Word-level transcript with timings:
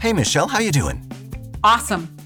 Hey 0.00 0.14
Michelle, 0.14 0.48
how 0.48 0.60
you 0.60 0.72
doing? 0.72 1.06
Awesome. 1.62 2.16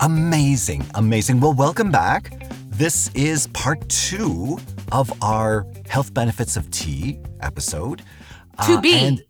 Amazing, 0.00 0.82
amazing. 0.94 1.40
Well, 1.40 1.52
welcome 1.52 1.90
back. 1.90 2.48
This 2.70 3.10
is 3.12 3.48
part 3.48 3.86
two 3.90 4.58
of 4.92 5.12
our 5.22 5.66
health 5.90 6.14
benefits 6.14 6.56
of 6.56 6.70
tea 6.70 7.18
episode. 7.42 7.98
To 8.64 8.72
uh, 8.78 8.80
be. 8.80 8.94
and 8.94 9.22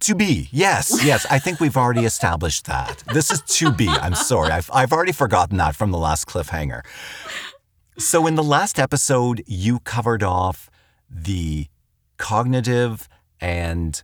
to 0.00 0.14
be, 0.14 0.50
yes, 0.52 1.02
yes. 1.06 1.24
I 1.30 1.38
think 1.38 1.58
we've 1.58 1.78
already 1.78 2.04
established 2.04 2.66
that. 2.66 3.02
This 3.14 3.30
is 3.30 3.40
to 3.40 3.72
be. 3.72 3.88
I'm 3.88 4.14
sorry. 4.14 4.50
I've, 4.50 4.70
I've 4.70 4.92
already 4.92 5.12
forgotten 5.12 5.56
that 5.56 5.74
from 5.74 5.90
the 5.90 5.98
last 5.98 6.26
cliffhanger. 6.26 6.82
So, 7.96 8.26
in 8.26 8.34
the 8.34 8.44
last 8.44 8.78
episode, 8.78 9.42
you 9.46 9.78
covered 9.80 10.22
off 10.22 10.68
the 11.08 11.68
cognitive 12.18 13.08
and, 13.40 14.02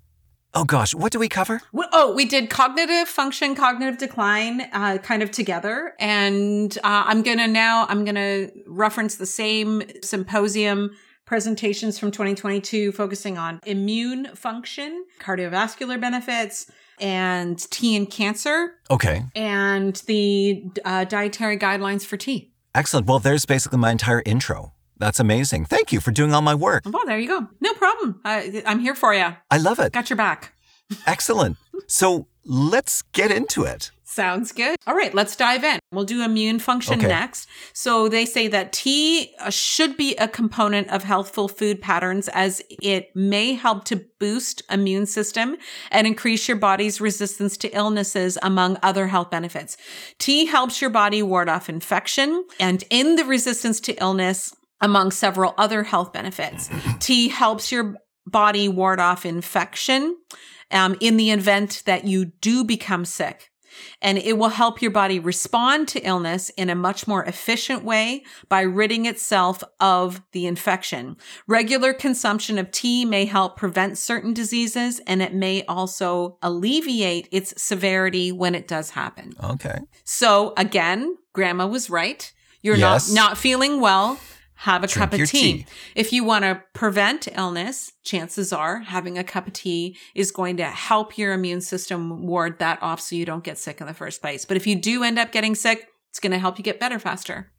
oh 0.55 0.65
gosh, 0.65 0.95
what 0.95 1.13
do 1.13 1.19
we 1.19 1.29
cover? 1.29 1.61
Oh, 1.93 2.13
we 2.15 2.25
did 2.25 2.51
cognitive 2.51 3.09
function, 3.09 3.55
cognitive 3.55 3.99
decline, 3.99 4.63
uh, 4.73 4.99
kind 4.99 5.23
of 5.23 5.31
together. 5.31 5.95
And 5.99 6.77
uh, 6.79 7.05
I'm 7.07 7.23
going 7.23 7.39
to 7.39 7.47
now, 7.47 7.87
I'm 7.89 8.05
to 8.17 8.51
reference 8.67 9.17
the 9.17 9.27
same 9.27 9.83
symposium 10.03 10.91
presentations 11.25 11.99
from 11.99 12.11
2022, 12.11 12.93
focusing 12.93 13.39
on 13.39 13.61
immune 13.65 14.35
function, 14.35 15.05
cardiovascular 15.21 16.01
benefits, 16.01 16.69
and 17.01 17.59
tea 17.71 17.97
and 17.97 18.11
cancer, 18.11 18.73
Okay, 18.91 19.23
and 19.35 19.97
the 20.07 20.65
uh, 20.85 21.05
dietary 21.05 21.57
guidelines 21.57 22.05
for 22.05 22.17
tea. 22.17 22.53
excellent. 22.75 23.07
Well, 23.07 23.21
there's 23.21 23.47
basically 23.47 23.79
my 23.79 23.91
entire 23.91 24.23
intro. 24.27 24.75
That's 25.01 25.19
amazing. 25.19 25.65
Thank 25.65 25.93
you 25.93 26.01
for 26.01 26.13
doing 26.13 26.33
all 26.35 26.43
my 26.43 26.55
work. 26.55 26.85
Well, 26.87 27.05
there 27.07 27.19
you 27.19 27.27
go. 27.27 27.49
No 27.61 27.73
problem. 27.75 28.21
I, 28.25 28.63
I'm 28.67 28.79
here 28.79 28.95
for 28.95 29.13
you. 29.15 29.35
I 29.51 29.57
love 29.57 29.81
it. 29.81 29.93
Got 29.93 30.11
your 30.11 30.17
back. 30.19 30.53
Excellent. 31.07 31.57
So, 31.87 32.27
let's 32.45 33.03
get 33.03 33.31
into 33.33 33.65
it. 33.65 33.91
Sounds 34.05 34.51
good. 34.51 34.77
All 34.89 34.95
right, 34.97 35.15
let's 35.15 35.37
dive 35.37 35.63
in. 35.63 35.79
We'll 35.93 36.05
do 36.05 36.23
immune 36.25 36.59
function 36.59 36.99
Okay. 36.99 37.07
next. 37.07 37.49
So 37.73 38.09
they 38.09 38.27
say 38.27 38.49
that 38.49 38.73
tea 38.73 39.33
uh, 39.39 39.51
should 39.51 39.97
be 39.97 40.17
a 40.17 40.27
component 40.27 40.91
of 40.91 41.05
healthful 41.05 41.47
food 41.47 41.81
patterns 41.81 42.29
as 42.31 42.61
it 42.83 43.15
may 43.15 43.55
help 43.55 43.85
to 43.85 44.05
boost 44.19 44.63
immune 44.69 45.07
system 45.07 45.57
and 45.93 46.09
increase 46.09 46.49
your 46.49 46.57
body's 46.57 47.01
resistance 47.01 47.57
to 47.59 47.69
illnesses 47.69 48.37
among 48.43 48.79
other 48.83 49.07
health 49.07 49.31
benefits. 49.31 49.77
Tea 50.19 50.47
helps 50.47 50.81
your 50.81 50.91
body 50.91 51.23
ward 51.23 51.49
off 51.49 51.69
infection 51.69 52.45
and 52.59 52.83
in 52.91 53.15
the 53.15 53.25
resistance 53.25 53.79
to 53.83 53.93
illness 54.03 54.57
among 54.81 55.11
several 55.11 55.55
other 55.59 55.83
health 55.85 56.13
benefits. 56.13 56.71
tea 56.99 57.29
helps 57.29 57.71
your 57.73 57.97
body 58.27 58.69
ward 58.69 59.01
off 59.01 59.25
infection 59.27 60.17
um, 60.71 60.97
in 61.01 61.17
the 61.17 61.31
event 61.31 61.83
that 61.87 62.05
you 62.05 62.27
do 62.27 62.65
become 62.65 63.05
sick 63.05 63.51
and 64.03 64.19
it 64.19 64.37
will 64.37 64.49
help 64.51 64.83
your 64.83 64.91
body 64.91 65.19
respond 65.19 65.89
to 65.89 66.01
illness 66.01 66.51
in 66.51 66.69
a 66.69 66.75
much 66.75 67.07
more 67.07 67.25
efficient 67.25 67.85
way 67.85 68.23
by 68.49 68.61
ridding 68.61 69.07
itself 69.07 69.63
of 69.79 70.21
the 70.33 70.47
infection. 70.47 71.17
Regular 71.47 71.93
consumption 71.93 72.59
of 72.59 72.71
tea 72.73 73.05
may 73.05 73.25
help 73.27 73.57
prevent 73.57 73.97
certain 73.97 74.35
diseases 74.35 75.01
and 75.07 75.23
it 75.23 75.33
may 75.35 75.65
also 75.67 76.37
alleviate 76.43 77.29
its 77.31 77.61
severity 77.63 78.33
when 78.33 78.55
it 78.55 78.69
does 78.69 78.91
happen. 78.91 79.33
Okay. 79.43 79.79
So 80.05 80.53
again, 80.57 81.17
grandma 81.33 81.67
was 81.67 81.89
right. 81.89 82.33
You're 82.63 82.77
Yes. 82.77 83.11
not 83.11 83.31
not 83.31 83.39
feeling 83.39 83.81
well. 83.81 84.19
Have 84.61 84.85
a 84.85 84.87
Drink 84.87 85.11
cup 85.11 85.19
of 85.19 85.27
tea. 85.27 85.53
tea. 85.53 85.67
If 85.95 86.13
you 86.13 86.23
want 86.23 86.45
to 86.45 86.63
prevent 86.75 87.27
illness, 87.35 87.93
chances 88.03 88.53
are 88.53 88.81
having 88.81 89.17
a 89.17 89.25
cup 89.25 89.47
of 89.47 89.55
tea 89.55 89.97
is 90.15 90.31
going 90.31 90.59
to 90.59 90.65
help 90.65 91.17
your 91.17 91.33
immune 91.33 91.63
system 91.63 92.27
ward 92.27 92.59
that 92.59 92.79
off 92.83 93.01
so 93.01 93.17
you 93.17 93.25
don't 93.25 93.43
get 93.43 93.57
sick 93.57 93.81
in 93.81 93.87
the 93.87 93.95
first 93.95 94.21
place. 94.21 94.45
But 94.45 94.59
if 94.59 94.67
you 94.67 94.77
do 94.77 95.03
end 95.03 95.19
up 95.19 95.33
getting 95.33 95.55
sick, 95.55 95.89
it's 96.11 96.21
going 96.21 96.33
to 96.33 96.39
help 96.39 96.59
you 96.59 96.63
get 96.63 96.79
better 96.79 96.99
faster. 96.99 97.51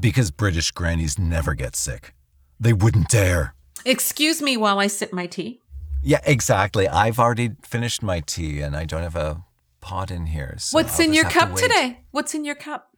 Because 0.00 0.32
British 0.32 0.72
grannies 0.72 1.16
never 1.16 1.54
get 1.54 1.76
sick. 1.76 2.12
They 2.58 2.72
wouldn't 2.72 3.08
dare. 3.08 3.54
Excuse 3.84 4.42
me 4.42 4.56
while 4.56 4.80
I 4.80 4.88
sip 4.88 5.12
my 5.12 5.26
tea. 5.26 5.60
Yeah, 6.02 6.22
exactly. 6.24 6.88
I've 6.88 7.20
already 7.20 7.50
finished 7.62 8.02
my 8.02 8.18
tea 8.18 8.62
and 8.62 8.74
I 8.74 8.84
don't 8.84 9.02
have 9.02 9.14
a 9.14 9.44
pot 9.80 10.10
in 10.10 10.26
here. 10.26 10.56
So 10.58 10.74
What's 10.74 10.98
I'll 10.98 11.06
in 11.06 11.14
your 11.14 11.30
cup 11.30 11.54
today? 11.54 12.00
What's 12.10 12.34
in 12.34 12.44
your 12.44 12.56
cup? 12.56 12.88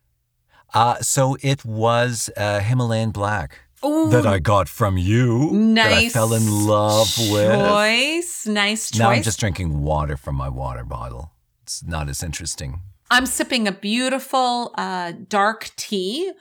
Uh, 0.74 0.96
so 1.00 1.36
it 1.42 1.64
was 1.64 2.30
uh, 2.36 2.60
Himalayan 2.60 3.10
black 3.10 3.60
Ooh, 3.84 4.10
that 4.10 4.26
I 4.26 4.38
got 4.38 4.68
from 4.68 4.96
you. 4.98 5.74
That 5.74 5.92
I 5.92 6.02
nice 6.02 6.12
fell 6.12 6.32
in 6.32 6.66
love 6.66 7.08
with. 7.18 7.50
choice. 7.68 8.46
Nice 8.46 8.90
choice. 8.90 8.98
Now 8.98 9.10
I'm 9.10 9.22
just 9.22 9.40
drinking 9.40 9.82
water 9.82 10.16
from 10.16 10.36
my 10.36 10.48
water 10.48 10.84
bottle. 10.84 11.32
It's 11.62 11.82
not 11.84 12.08
as 12.08 12.22
interesting. 12.22 12.82
I'm 13.10 13.26
sipping 13.26 13.66
a 13.66 13.72
beautiful 13.72 14.72
uh, 14.76 15.12
dark 15.28 15.70
tea, 15.76 16.32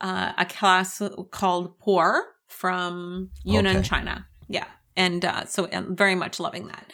uh, 0.00 0.32
a 0.36 0.44
class 0.44 1.00
called 1.30 1.78
Pu-erh 1.78 2.22
from 2.46 3.30
Yunnan, 3.44 3.78
Okay. 3.78 3.88
China. 3.88 4.26
Yeah. 4.48 4.66
And 4.96 5.24
uh, 5.24 5.44
so 5.46 5.68
I'm 5.72 5.94
very 5.96 6.14
much 6.14 6.40
loving 6.40 6.66
that. 6.66 6.92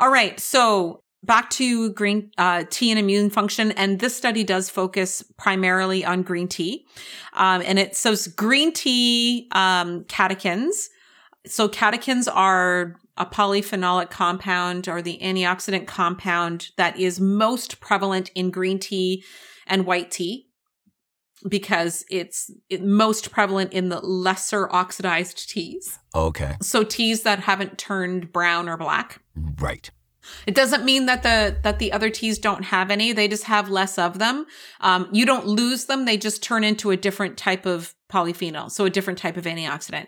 All 0.00 0.10
right. 0.10 0.38
So 0.40 1.03
back 1.24 1.50
to 1.50 1.92
green 1.92 2.30
uh, 2.38 2.64
tea 2.70 2.90
and 2.90 2.98
immune 2.98 3.30
function. 3.30 3.72
And 3.72 4.00
this 4.00 4.16
study 4.16 4.44
does 4.44 4.70
focus 4.70 5.22
primarily 5.36 6.04
on 6.04 6.22
green 6.22 6.48
tea. 6.48 6.86
Um, 7.32 7.62
and 7.64 7.78
it 7.78 7.96
says 7.96 8.28
green 8.28 8.72
tea 8.72 9.48
um, 9.52 10.04
catechins. 10.04 10.88
So 11.46 11.68
catechins 11.68 12.28
are 12.32 12.96
a 13.16 13.26
polyphenolic 13.26 14.10
compound 14.10 14.88
or 14.88 15.00
the 15.00 15.18
antioxidant 15.22 15.86
compound 15.86 16.70
that 16.76 16.98
is 16.98 17.20
most 17.20 17.80
prevalent 17.80 18.30
in 18.34 18.50
green 18.50 18.78
tea 18.78 19.24
and 19.66 19.86
white 19.86 20.10
tea 20.10 20.48
because 21.46 22.04
it's 22.10 22.50
most 22.80 23.30
prevalent 23.30 23.72
in 23.72 23.88
the 23.88 24.00
lesser 24.00 24.72
oxidized 24.72 25.48
teas. 25.48 25.98
Okay. 26.14 26.56
So 26.62 26.82
teas 26.82 27.22
that 27.22 27.40
haven't 27.40 27.78
turned 27.78 28.32
brown 28.32 28.68
or 28.68 28.76
black. 28.76 29.20
Right. 29.58 29.90
It 30.46 30.54
doesn't 30.54 30.84
mean 30.84 31.06
that 31.06 31.22
the 31.22 31.56
that 31.62 31.78
the 31.78 31.92
other 31.92 32.10
teas 32.10 32.38
don't 32.38 32.64
have 32.64 32.90
any. 32.90 33.12
They 33.12 33.28
just 33.28 33.44
have 33.44 33.68
less 33.68 33.98
of 33.98 34.18
them. 34.18 34.46
Um, 34.80 35.08
you 35.12 35.26
don't 35.26 35.46
lose 35.46 35.86
them. 35.86 36.04
They 36.04 36.16
just 36.16 36.42
turn 36.42 36.64
into 36.64 36.90
a 36.90 36.96
different 36.96 37.36
type 37.36 37.66
of 37.66 37.94
polyphenol, 38.10 38.70
so 38.70 38.84
a 38.84 38.90
different 38.90 39.18
type 39.18 39.36
of 39.36 39.44
antioxidant. 39.44 40.06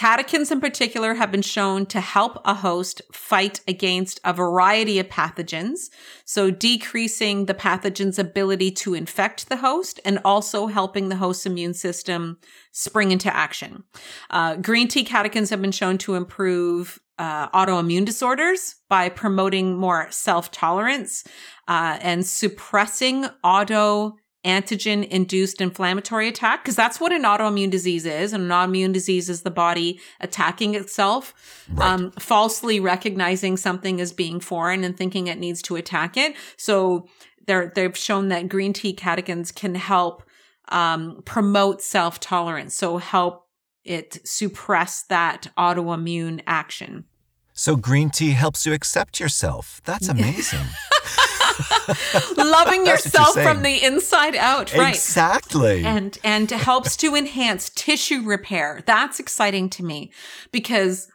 Catechins 0.00 0.50
in 0.50 0.62
particular 0.62 1.12
have 1.12 1.30
been 1.30 1.42
shown 1.42 1.84
to 1.84 2.00
help 2.00 2.40
a 2.46 2.54
host 2.54 3.02
fight 3.12 3.60
against 3.68 4.18
a 4.24 4.32
variety 4.32 4.98
of 4.98 5.10
pathogens. 5.10 5.90
So 6.24 6.50
decreasing 6.50 7.44
the 7.44 7.52
pathogen's 7.52 8.18
ability 8.18 8.70
to 8.70 8.94
infect 8.94 9.50
the 9.50 9.58
host 9.58 10.00
and 10.02 10.18
also 10.24 10.68
helping 10.68 11.10
the 11.10 11.16
host's 11.16 11.44
immune 11.44 11.74
system 11.74 12.38
spring 12.72 13.10
into 13.10 13.30
action. 13.36 13.84
Uh, 14.30 14.56
green 14.56 14.88
tea 14.88 15.04
catechins 15.04 15.50
have 15.50 15.60
been 15.60 15.70
shown 15.70 15.98
to 15.98 16.14
improve 16.14 16.98
uh, 17.18 17.50
autoimmune 17.50 18.06
disorders 18.06 18.76
by 18.88 19.10
promoting 19.10 19.76
more 19.76 20.06
self 20.10 20.50
tolerance 20.50 21.24
uh, 21.68 21.98
and 22.00 22.24
suppressing 22.24 23.26
auto 23.44 24.16
antigen 24.44 25.06
induced 25.08 25.60
inflammatory 25.60 26.26
attack 26.26 26.62
because 26.64 26.74
that's 26.76 26.98
what 26.98 27.12
an 27.12 27.24
autoimmune 27.24 27.70
disease 27.70 28.06
is 28.06 28.32
an 28.32 28.48
autoimmune 28.48 28.92
disease 28.92 29.28
is 29.28 29.42
the 29.42 29.50
body 29.50 30.00
attacking 30.20 30.74
itself 30.74 31.34
Right. 31.72 31.90
um, 31.92 32.10
falsely 32.12 32.80
recognizing 32.80 33.56
something 33.58 34.00
as 34.00 34.12
being 34.12 34.40
foreign 34.40 34.82
and 34.82 34.96
thinking 34.96 35.26
it 35.26 35.38
needs 35.38 35.60
to 35.62 35.76
attack 35.76 36.16
it 36.16 36.34
so 36.56 37.06
they're, 37.46 37.70
they've 37.74 37.96
shown 37.96 38.28
that 38.28 38.48
green 38.48 38.72
tea 38.72 38.94
catechins 38.94 39.54
can 39.54 39.74
help 39.74 40.22
um, 40.70 41.20
promote 41.26 41.82
self-tolerance 41.82 42.74
so 42.74 42.96
help 42.96 43.46
it 43.84 44.18
suppress 44.26 45.02
that 45.04 45.48
autoimmune 45.58 46.40
action 46.46 47.04
So 47.52 47.76
green 47.76 48.08
tea 48.08 48.30
helps 48.30 48.64
you 48.64 48.72
accept 48.72 49.20
yourself. 49.20 49.82
That's 49.84 50.08
amazing. 50.16 50.60
loving 52.36 52.86
you're 52.86 52.94
yourself 52.96 53.34
from 53.34 53.62
the 53.62 53.82
inside 53.84 54.36
out 54.36 54.74
right 54.76 54.94
Exactly. 54.94 55.84
and 55.84 56.18
and 56.24 56.50
helps 56.50 56.96
to 56.98 57.14
enhance 57.14 57.70
tissue 57.70 58.22
repair. 58.22 58.82
That's 58.86 59.20
exciting 59.20 59.70
to 59.70 59.84
me 59.84 60.12
because 60.52 61.08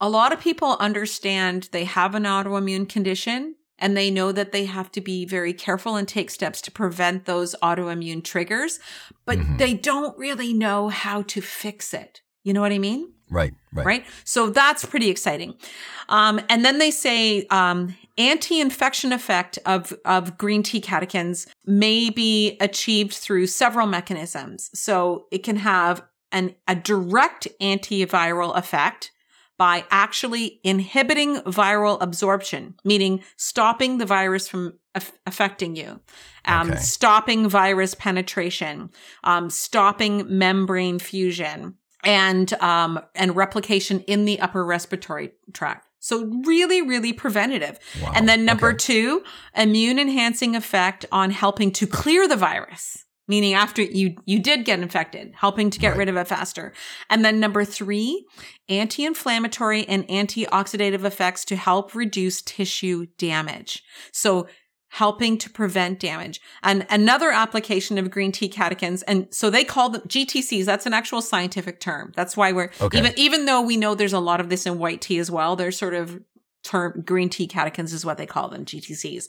a 0.00 0.08
lot 0.08 0.32
of 0.32 0.40
people 0.40 0.76
understand 0.80 1.68
they 1.72 1.84
have 1.84 2.14
an 2.14 2.24
autoimmune 2.24 2.88
condition 2.88 3.56
and 3.78 3.96
they 3.96 4.10
know 4.10 4.30
that 4.32 4.52
they 4.52 4.66
have 4.66 4.90
to 4.92 5.00
be 5.00 5.24
very 5.24 5.52
careful 5.54 5.96
and 5.96 6.06
take 6.06 6.30
steps 6.30 6.60
to 6.62 6.70
prevent 6.70 7.24
those 7.24 7.54
autoimmune 7.62 8.22
triggers, 8.22 8.78
but 9.24 9.38
Mhm. 9.38 9.58
they 9.58 9.72
don't 9.74 10.16
really 10.18 10.52
know 10.52 10.88
how 10.88 11.22
to 11.22 11.40
fix 11.40 11.94
it. 11.94 12.20
You 12.44 12.52
know 12.52 12.60
what 12.60 12.72
I 12.72 12.78
mean? 12.78 13.12
right. 13.30 13.54
Right. 13.72 13.86
right? 13.86 14.04
So 14.24 14.50
that's 14.50 14.84
pretty 14.84 15.08
exciting. 15.08 15.54
Um, 16.08 16.40
and 16.48 16.64
then 16.64 16.78
they 16.78 16.90
say 16.90 17.46
um, 17.46 17.94
anti-infection 18.20 19.12
effect 19.12 19.58
of 19.66 19.92
of 20.04 20.36
green 20.36 20.62
tea 20.62 20.80
catechins 20.80 21.46
may 21.66 22.10
be 22.10 22.56
achieved 22.60 23.14
through 23.14 23.46
several 23.46 23.86
mechanisms. 23.86 24.70
So 24.74 25.26
it 25.30 25.42
can 25.42 25.56
have 25.56 26.02
an 26.32 26.54
a 26.68 26.74
direct 26.74 27.48
antiviral 27.60 28.56
effect 28.56 29.12
by 29.58 29.84
actually 29.90 30.58
inhibiting 30.64 31.36
viral 31.42 31.98
absorption, 32.00 32.74
meaning 32.82 33.22
stopping 33.36 33.98
the 33.98 34.06
virus 34.06 34.48
from 34.48 34.72
aff- 34.94 35.12
affecting 35.26 35.76
you, 35.76 36.00
um, 36.46 36.70
Okay. 36.70 36.80
stopping 36.80 37.46
virus 37.46 37.94
penetration, 37.94 38.90
um, 39.22 39.50
stopping 39.50 40.24
membrane 40.26 40.98
fusion, 40.98 41.74
and 42.04 42.54
um, 42.62 43.00
and 43.14 43.36
replication 43.36 44.00
in 44.00 44.24
the 44.24 44.40
upper 44.40 44.64
respiratory 44.64 45.32
tract. 45.52 45.86
So 46.00 46.24
really, 46.46 46.82
really 46.82 47.12
preventative. 47.12 47.78
Wow. 48.02 48.12
And 48.14 48.28
then 48.28 48.44
number 48.44 48.68
Okay. 48.70 48.78
two, 48.78 49.22
immune 49.56 49.98
enhancing 49.98 50.56
effect 50.56 51.06
on 51.12 51.30
helping 51.30 51.70
to 51.72 51.86
clear 51.86 52.26
the 52.26 52.36
virus, 52.36 53.04
meaning 53.28 53.52
after 53.54 53.82
you 53.82 54.16
you 54.26 54.38
did 54.40 54.64
get 54.64 54.80
infected, 54.80 55.32
helping 55.36 55.70
to 55.70 55.78
get 55.78 55.90
Right. 55.90 55.98
rid 55.98 56.08
of 56.08 56.16
it 56.16 56.26
faster. 56.26 56.72
And 57.10 57.24
then 57.24 57.38
number 57.38 57.64
three, 57.64 58.26
anti-inflammatory 58.68 59.86
and 59.86 60.06
antioxidative 60.08 61.04
effects 61.04 61.44
to 61.46 61.56
help 61.56 61.94
reduce 61.94 62.42
tissue 62.42 63.06
damage. 63.18 63.82
So 64.12 64.48
helping 64.90 65.38
to 65.38 65.48
prevent 65.48 66.00
damage. 66.00 66.40
And 66.62 66.84
another 66.90 67.30
application 67.30 67.96
of 67.96 68.10
green 68.10 68.32
tea 68.32 68.48
catechins, 68.48 69.02
and 69.06 69.28
so 69.30 69.48
they 69.48 69.64
call 69.64 69.88
them 69.88 70.02
GTCs. 70.02 70.64
That's 70.64 70.84
an 70.86 70.92
actual 70.92 71.22
scientific 71.22 71.80
term. 71.80 72.12
That's 72.16 72.36
why 72.36 72.52
we're 72.52 72.70
Okay. 72.80 72.98
even 72.98 73.12
even 73.16 73.46
though 73.46 73.62
we 73.62 73.76
know 73.76 73.94
there's 73.94 74.12
a 74.12 74.20
lot 74.20 74.40
of 74.40 74.48
this 74.48 74.66
in 74.66 74.78
white 74.78 75.00
tea 75.00 75.18
as 75.18 75.30
well. 75.30 75.56
There's 75.56 75.78
sort 75.78 75.94
of 75.94 76.20
term 76.64 77.02
green 77.06 77.28
tea 77.28 77.46
catechins 77.48 77.92
is 77.94 78.04
what 78.04 78.18
they 78.18 78.26
call 78.26 78.48
them, 78.48 78.64
GTCs. 78.64 79.28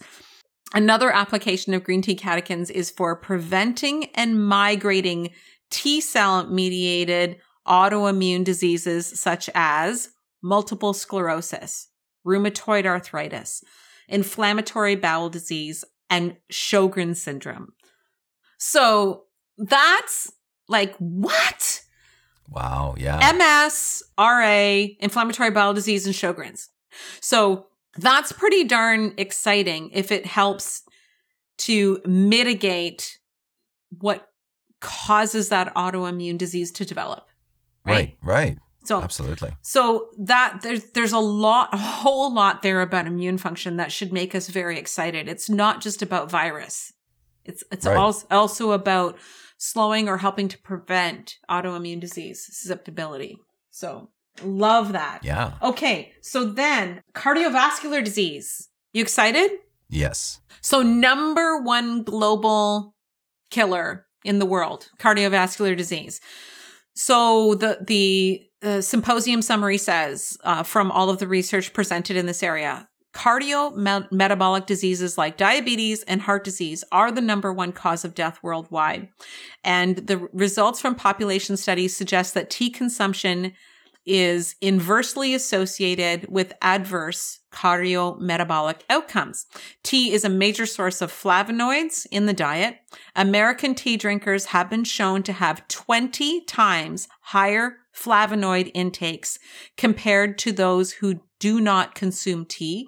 Another 0.74 1.12
application 1.12 1.74
of 1.74 1.84
green 1.84 2.02
tea 2.02 2.16
catechins 2.16 2.72
is 2.72 2.90
for 2.90 3.16
preventing 3.16 4.06
and 4.16 4.44
migrating 4.46 5.30
T 5.69 6.02
cell 6.02 6.48
mediated 6.48 7.38
autoimmune 7.68 8.44
diseases 8.44 9.19
such 9.19 9.50
as 9.54 10.10
multiple 10.42 10.94
sclerosis, 10.94 11.90
rheumatoid 12.25 12.86
arthritis, 12.86 13.63
inflammatory 14.12 14.96
bowel 14.96 15.30
disease, 15.30 15.84
and 16.10 16.36
Sjogren's 16.52 17.22
syndrome. 17.22 17.74
So 18.58 19.24
that's 19.58 20.31
like, 20.68 20.96
what? 20.98 21.81
Wow. 22.50 22.96
Yeah. 22.98 23.31
MS, 23.31 24.04
RA, 24.19 24.86
inflammatory 25.00 25.52
bowel 25.52 25.74
disease, 25.74 26.06
and 26.06 26.13
Sjogren's. 26.13 26.69
So 27.22 27.68
that's 27.98 28.31
pretty 28.31 28.66
darn 28.66 29.13
exciting 29.18 29.90
if 29.94 30.12
it 30.12 30.25
helps 30.25 30.84
to 31.60 32.02
mitigate 32.06 33.19
what 34.00 34.28
causes 34.80 35.50
that 35.50 35.74
autoimmune 35.75 36.38
disease 36.38 36.72
to 36.72 36.86
develop. 36.86 37.28
right. 37.86 38.18
Right. 38.22 38.58
So 38.83 39.01
Absolutely. 39.01 39.51
so 39.62 40.10
that 40.18 40.62
there's 40.63 40.86
there's 40.92 41.12
a 41.12 41.19
lot 41.19 41.69
a 41.74 41.78
whole 41.78 42.33
lot 42.33 42.63
there 42.63 42.81
about 42.81 43.06
immune 43.06 43.38
function 43.38 43.78
that 43.78 43.92
should 43.92 44.12
make 44.12 44.33
us 44.33 44.48
very 44.50 44.80
excited. 44.80 45.28
It's 45.30 45.50
not 45.50 45.81
just 45.81 46.01
about 46.01 46.31
virus. 46.31 46.92
It's 47.45 47.63
it's 47.72 47.86
Right. 47.86 47.95
also 47.98 48.25
also 48.31 48.72
about 48.72 49.18
slowing 49.57 50.10
or 50.10 50.18
helping 50.18 50.48
to 50.48 50.57
prevent 50.57 51.38
autoimmune 51.50 52.00
disease 52.00 52.44
susceptibility. 52.44 53.38
So 53.69 54.10
love 54.44 54.94
that. 54.94 55.19
Yeah. 55.24 55.54
Okay, 55.62 56.13
so 56.22 56.45
then 56.45 57.04
cardiovascular 57.13 58.04
disease. 58.04 58.69
You 58.94 59.04
excited? 59.04 59.51
Yes. 59.89 60.39
So 60.62 60.81
number 60.81 61.62
one 61.62 62.04
global 62.04 62.95
killer 63.51 64.07
in 64.24 64.39
the 64.39 64.45
world, 64.45 64.89
cardiovascular 65.00 65.77
disease. 65.77 66.19
So 66.95 67.56
the 67.56 67.77
the 67.86 68.48
uh, 68.63 68.81
symposium 68.81 69.42
summary 69.42 69.78
says 69.78 70.38
uh, 70.44 70.63
from 70.63 70.92
all 70.92 71.10
of 71.10 71.19
the 71.19 71.28
research 71.28 71.74
presented 71.74 72.16
in 72.16 72.25
this 72.25 72.44
area, 72.44 72.88
cardio 73.13 73.75
metabolic 74.12 74.66
diseases 74.66 75.18
like 75.18 75.38
diabetes 75.38 76.04
and 76.04 76.22
heart 76.22 76.44
disease 76.44 76.84
are 76.92 77.12
the 77.12 77.22
number 77.22 77.52
one 77.52 77.72
cause 77.72 78.06
of 78.06 78.16
death 78.16 78.40
worldwide, 78.42 79.10
and 79.63 79.98
the 79.98 80.18
results 80.31 80.80
from 80.80 80.96
population 80.96 81.58
studies 81.58 81.96
suggest 81.96 82.34
that 82.34 82.50
tea 82.50 82.69
consumption 82.69 83.54
is 84.06 84.56
inversely 84.62 85.36
associated 85.36 86.25
with 86.28 86.54
adverse 86.62 87.40
cardiometabolic 87.52 88.81
outcomes. 88.90 89.46
Tea 89.84 90.12
is 90.12 90.25
a 90.25 90.30
major 90.30 90.66
source 90.66 91.02
of 91.02 91.12
flavonoids 91.12 92.08
in 92.10 92.25
the 92.25 92.34
diet. 92.34 92.78
American 93.16 93.75
tea 93.75 93.98
drinkers 93.98 94.46
have 94.46 94.69
been 94.69 94.84
shown 94.84 95.22
to 95.24 95.34
have 95.34 95.68
20 95.68 96.46
times 96.46 97.08
higher 97.22 97.78
flavonoid 97.95 98.71
intakes 98.73 99.38
compared 99.77 100.38
to 100.39 100.51
those 100.51 100.93
who 100.93 101.21
do 101.39 101.59
not 101.59 101.95
consume 101.95 102.45
tea. 102.45 102.88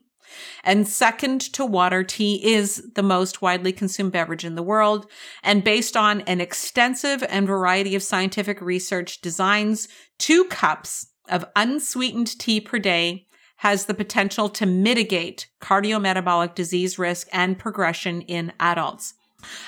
And 0.63 0.87
second 0.87 1.41
to 1.53 1.65
water, 1.65 2.03
tea 2.03 2.53
is 2.53 2.91
the 2.95 3.03
most 3.03 3.41
widely 3.41 3.71
consumed 3.71 4.11
beverage 4.11 4.45
in 4.45 4.55
the 4.55 4.63
world. 4.63 5.09
And 5.43 5.63
based 5.63 5.95
on 5.95 6.21
an 6.21 6.41
extensive 6.41 7.23
and 7.29 7.45
variety 7.45 7.95
of 7.95 8.03
scientific 8.03 8.61
research, 8.61 9.21
designs 9.21 9.87
two 10.17 10.45
cups 10.45 11.07
of 11.29 11.45
unsweetened 11.55 12.39
tea 12.39 12.59
per 12.59 12.79
day 12.79 13.27
has 13.57 13.85
the 13.85 13.93
potential 13.93 14.49
to 14.49 14.65
mitigate 14.65 15.47
cardiometabolic 15.61 16.53
disease 16.55 16.99
risk 16.99 17.27
and 17.31 17.57
progression 17.57 18.21
in 18.21 18.51
adults. 18.59 19.13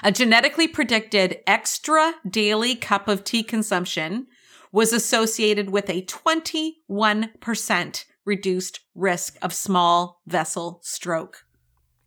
A 0.04 0.12
genetically 0.12 0.68
predicted 0.68 1.40
extra 1.48 2.14
daily 2.30 2.76
cup 2.76 3.08
of 3.08 3.24
tea 3.24 3.44
consumption 3.44 4.28
was 4.76 4.92
associated 4.92 5.70
with 5.70 5.90
a 5.90 6.02
21% 6.02 8.06
reduced 8.26 8.82
risk 8.94 9.38
of 9.42 9.54
small 9.54 10.22
vessel 10.28 10.82
stroke. 10.84 11.46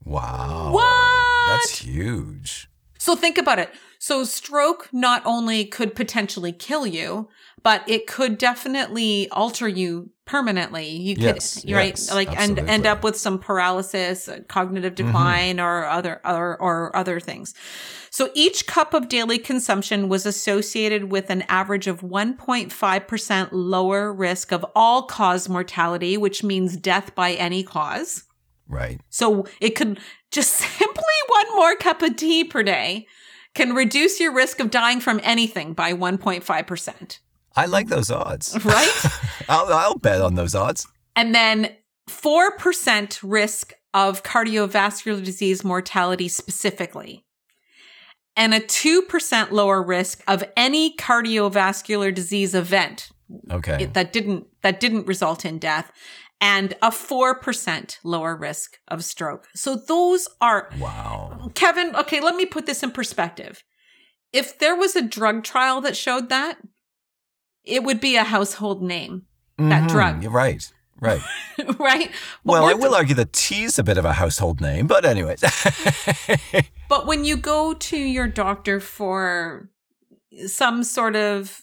Wow. 0.05 0.73
What? 0.73 1.49
That's 1.49 1.79
huge. 1.79 2.69
So 2.99 3.15
think 3.17 3.39
about 3.39 3.59
it. 3.59 3.71
So 4.01 4.25
stroke 4.25 4.89
not 4.93 5.23
only 5.25 5.65
could 5.65 5.95
potentially 5.95 6.53
kill 6.53 6.87
you, 6.87 7.29
but 7.63 7.89
it 7.89 8.07
could 8.07 8.39
definitely 8.39 9.29
alter 9.31 9.67
you 9.69 10.11
permanently. 10.25 10.89
You 10.91 11.15
could, 11.17 11.25
Yes, 11.25 11.65
right? 11.65 11.87
yes, 11.89 12.13
like 12.15 12.29
end, 12.39 12.59
end. 12.59 12.69
Mm-hmm. 12.85 12.87
up 12.93 13.03
with 13.03 13.17
some 13.17 13.39
paralysis, 13.39 14.29
cognitive 14.49 14.95
decline, 14.95 15.59
or 15.59 15.85
other, 15.87 16.21
or, 16.25 16.61
or 16.61 16.95
other 16.95 17.19
things. 17.19 17.55
So 18.11 18.31
each 18.35 18.67
cup 18.67 18.95
of 18.95 19.09
daily 19.09 19.39
consumption 19.39 20.09
was 20.09 20.27
associated 20.27 21.11
with 21.11 21.31
an 21.31 21.43
average 21.49 21.87
of 21.87 22.01
1.5% 22.03 23.49
lower 23.53 24.13
risk 24.13 24.53
of 24.53 24.65
all 24.75 25.03
cause 25.05 25.49
mortality, 25.49 26.17
which 26.17 26.45
means 26.45 26.77
death 26.77 27.15
by 27.15 27.33
any 27.33 27.63
cause. 27.63 28.25
Right. 28.69 29.01
So 29.09 29.47
it 29.61 29.71
could 29.71 29.99
just 30.31 30.53
simply 30.79 31.05
one 31.29 31.57
more 31.57 31.75
cup 31.77 32.03
of 32.03 32.17
tea 32.17 32.45
per 32.45 32.63
day 32.63 33.07
can 33.55 33.75
reduce 33.75 34.21
your 34.21 34.33
risk 34.33 34.61
of 34.61 34.71
dying 34.71 35.01
from 35.01 35.21
anything 35.25 35.73
by 35.73 35.93
1.5%, 35.93 37.19
I 37.57 37.67
like 37.67 37.89
those 37.89 38.11
odds. 38.11 38.57
right? 38.65 39.05
I'll, 39.49 39.73
I'll 39.73 39.99
bet 39.99 40.21
on 40.21 40.35
those 40.35 40.55
odds. 40.55 40.87
and 41.17 41.35
then 41.35 41.75
4% 42.09 43.19
risk 43.23 43.73
of 43.95 44.23
cardiovascular 44.23 45.25
disease 45.25 45.65
mortality 45.65 46.29
specifically. 46.29 47.25
And 48.37 48.55
a 48.55 48.61
2% 48.61 49.51
lower 49.51 49.83
risk 49.83 50.23
of 50.29 50.45
any 50.57 50.95
cardiovascular 50.97 52.15
disease 52.15 52.55
event 52.55 53.11
Okay. 53.51 53.85
it- 53.85 53.95
that 53.95 54.13
didn't 54.13 54.47
that 54.63 54.81
didn't 54.81 55.07
result 55.07 55.45
in 55.45 55.59
death 55.59 55.91
and 56.41 56.75
a 56.83 56.91
4% 56.91 57.99
lower 58.05 58.37
risk 58.37 58.79
of 58.89 59.05
stroke. 59.05 59.49
So 59.55 59.77
those 59.77 60.29
are 60.41 60.71
wow. 60.79 61.51
Kevin, 61.55 61.95
okay, 61.97 62.21
let 62.21 62.37
me 62.37 62.47
put 62.47 62.67
this 62.67 62.83
in 62.83 62.91
perspective. 62.93 63.65
If 64.33 64.59
there 64.59 64.77
was 64.77 64.95
a 64.95 65.03
drug 65.03 65.43
trial 65.43 65.81
that 65.81 65.97
showed 65.97 66.29
that, 66.29 66.59
it 67.65 67.83
would 67.83 68.01
be 68.01 68.17
a 68.17 68.25
household 68.25 68.83
name, 68.83 69.23
That 69.59 69.85
Mhm, 69.85 69.89
drug. 69.89 70.23
You're 70.23 70.33
right. 70.33 70.71
Right. 71.01 71.23
right? 71.79 72.11
But 72.45 72.53
well, 72.53 72.65
I 72.67 72.75
will 72.75 72.95
argue 72.95 73.15
that 73.17 73.33
tea's 73.33 73.79
a 73.79 73.85
bit 73.85 73.99
of 73.99 74.05
a 74.05 74.15
household 74.15 74.61
name, 74.61 74.87
but 74.87 75.05
anyways. 75.05 75.43
But 76.89 77.07
when 77.07 77.27
you 77.27 77.37
go 77.37 77.75
to 77.75 77.99
your 77.99 78.29
doctor 78.29 78.81
for 78.81 79.69
some 80.47 80.83
sort 80.83 81.17
of 81.17 81.63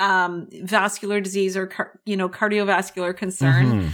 um, 0.00 0.48
vascular 0.64 1.20
disease 1.20 1.56
or 1.56 1.66
car- 1.66 2.00
you 2.04 2.16
know 2.16 2.28
cardiovascular 2.28 3.16
concern, 3.16 3.66
Mhm. 3.66 3.90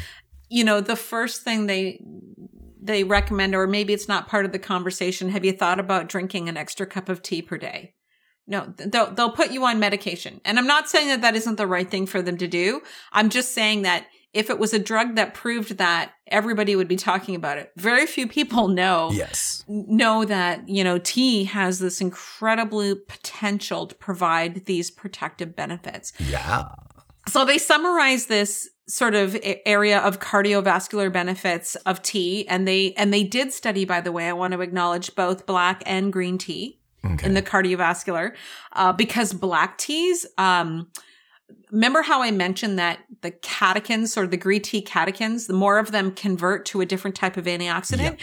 you 0.49 0.65
know 0.65 0.81
the 0.81 0.97
first 0.97 1.43
thing 1.43 1.67
they 1.67 2.01
they 2.83 3.03
recommend, 3.05 3.55
or 3.55 3.67
maybe 3.67 3.93
it's 3.93 4.07
not 4.09 4.29
part 4.29 4.45
of 4.47 4.53
the 4.53 4.59
conversation. 4.61 5.29
Have 5.31 5.45
you 5.45 5.53
thought 5.53 5.81
about 5.81 6.09
drinking 6.09 6.49
an 6.49 6.57
extra 6.57 6.87
cup 6.87 7.09
of 7.09 7.21
tea 7.21 7.43
per 7.43 7.59
day? 7.59 7.95
No, 8.47 8.73
they'll 8.77 9.11
they'll 9.13 9.33
put 9.33 9.51
you 9.51 9.65
on 9.65 9.81
medication, 9.81 10.41
and 10.45 10.57
I'm 10.59 10.69
not 10.69 10.89
saying 10.89 11.09
that 11.09 11.21
that 11.23 11.35
isn't 11.35 11.57
the 11.57 11.67
right 11.67 11.91
thing 11.91 12.07
for 12.07 12.23
them 12.23 12.37
to 12.39 12.47
do. 12.47 12.81
I'm 13.13 13.29
just 13.29 13.53
saying 13.53 13.83
that 13.83 14.07
if 14.33 14.51
it 14.51 14.59
was 14.59 14.75
a 14.75 14.79
drug 14.79 15.17
that 15.17 15.33
proved 15.35 15.79
that, 15.79 16.13
everybody 16.27 16.77
would 16.77 16.89
be 16.89 16.97
talking 16.97 17.35
about 17.35 17.57
it. 17.59 17.73
Very 17.77 18.07
few 18.07 18.27
people 18.29 18.69
know 18.69 19.11
Yes. 19.13 19.65
know 19.69 20.25
that 20.25 20.69
you 20.69 20.85
know 20.85 20.99
tea 20.99 21.45
has 21.45 21.79
this 21.79 22.01
incredibly 22.01 22.95
potential 22.95 23.87
to 23.87 23.95
provide 23.95 24.65
these 24.67 24.91
protective 24.91 25.55
benefits 25.57 26.13
Yeah. 26.19 26.69
so 27.29 27.45
they 27.45 27.59
summarize 27.59 28.27
this 28.27 28.69
sort 28.89 29.15
of 29.17 29.37
area 29.65 29.99
of 29.99 30.21
cardiovascular 30.21 31.13
benefits 31.13 31.75
of 31.87 32.01
tea 32.03 32.47
and 32.49 32.69
they 32.69 32.93
and 32.95 33.13
they 33.13 33.25
did 33.25 33.53
study 33.53 33.85
by 33.85 34.01
the 34.01 34.13
way 34.13 34.29
i 34.29 34.33
want 34.33 34.53
to 34.53 34.61
acknowledge 34.61 35.13
both 35.17 35.45
black 35.47 35.83
and 35.87 36.13
green 36.13 36.39
tea 36.39 36.79
okay. 37.05 37.27
in 37.27 37.35
the 37.35 37.43
cardiovascular 37.43 38.33
uh, 38.75 38.93
because 38.93 39.33
black 39.33 39.77
teas 39.79 40.25
um, 40.39 40.87
remember 41.73 42.03
how 42.03 42.23
i 42.23 42.31
mentioned 42.31 42.79
that 42.79 43.01
the 43.23 43.31
catechins 43.31 44.17
or 44.17 44.27
the 44.27 44.37
green 44.37 44.63
tea 44.63 44.83
catechins 44.83 45.47
the 45.47 45.53
more 45.53 45.79
of 45.79 45.91
them 45.91 46.13
convert 46.13 46.65
to 46.67 46.81
a 46.81 46.87
different 46.87 47.17
type 47.17 47.37
of 47.37 47.45
antioxidant 47.45 48.21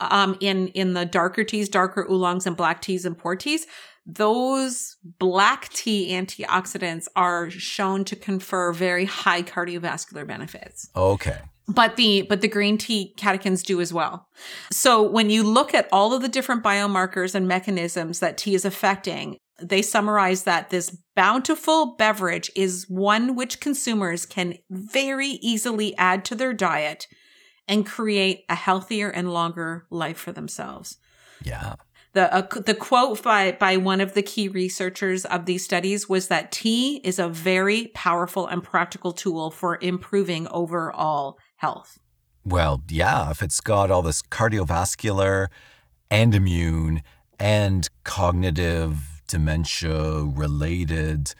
um, 0.00 0.36
in 0.40 0.68
in 0.68 0.94
the 0.94 1.04
darker 1.04 1.44
teas 1.44 1.68
darker 1.68 2.06
oolongs 2.10 2.46
and 2.46 2.56
black 2.56 2.80
teas 2.80 3.04
and 3.04 3.18
Pu-erh 3.18 3.36
teas 3.36 3.66
those 4.08 4.96
black 5.04 5.68
tea 5.68 6.12
antioxidants 6.12 7.08
are 7.14 7.50
shown 7.50 8.04
to 8.06 8.16
confer 8.16 8.72
very 8.72 9.04
high 9.04 9.42
cardiovascular 9.42 10.26
benefits. 10.26 10.88
Okay. 10.96 11.36
But 11.68 11.96
the 11.96 12.22
but 12.22 12.40
the 12.40 12.48
green 12.48 12.78
tea 12.78 13.12
catechins 13.18 13.62
do 13.62 13.82
as 13.82 13.92
well. 13.92 14.26
So 14.72 15.02
when 15.02 15.28
you 15.28 15.42
look 15.42 15.74
at 15.74 15.86
all 15.92 16.14
of 16.14 16.22
the 16.22 16.28
different 16.28 16.64
biomarkers 16.64 17.34
and 17.34 17.46
mechanisms 17.46 18.20
that 18.20 18.38
tea 18.38 18.54
is 18.54 18.64
affecting, 18.64 19.36
they 19.60 19.82
summarize 19.82 20.44
that 20.44 20.70
this 20.70 20.96
bountiful 21.14 21.96
beverage 21.96 22.50
is 22.54 22.86
one 22.88 23.34
which 23.34 23.60
consumers 23.60 24.24
can 24.24 24.54
very 24.70 25.38
easily 25.42 25.96
add 25.96 26.24
to 26.26 26.34
their 26.34 26.52
diet 26.52 27.06
and 27.66 27.84
create 27.84 28.44
a 28.48 28.54
healthier 28.54 29.10
and 29.10 29.32
longer 29.32 29.86
life 29.90 30.18
for 30.18 30.32
themselves. 30.32 30.96
Yeah. 31.42 31.74
The, 32.14 32.32
uh, 32.32 32.60
the 32.60 32.74
quote 32.74 33.22
by, 33.22 33.52
by 33.52 33.76
one 33.76 34.00
of 34.00 34.14
the 34.14 34.22
key 34.22 34.48
researchers 34.48 35.24
of 35.26 35.44
these 35.44 35.64
studies 35.64 36.08
was 36.08 36.28
that 36.28 36.50
tea 36.50 36.96
is 37.04 37.18
a 37.18 37.28
very 37.28 37.88
powerful 37.94 38.46
and 38.46 38.62
practical 38.62 39.12
tool 39.12 39.50
for 39.50 39.78
improving 39.82 40.48
overall 40.50 41.38
health. 41.56 41.98
Well, 42.44 42.82
yeah, 42.88 43.30
if 43.30 43.42
it's 43.42 43.60
got 43.60 43.90
all 43.90 44.02
this 44.02 44.22
cardiovascular 44.22 45.48
and 46.10 46.34
immune 46.34 47.02
and 47.38 47.88
cognitive 48.04 49.17
dementia 49.28 50.24
related 50.24 51.34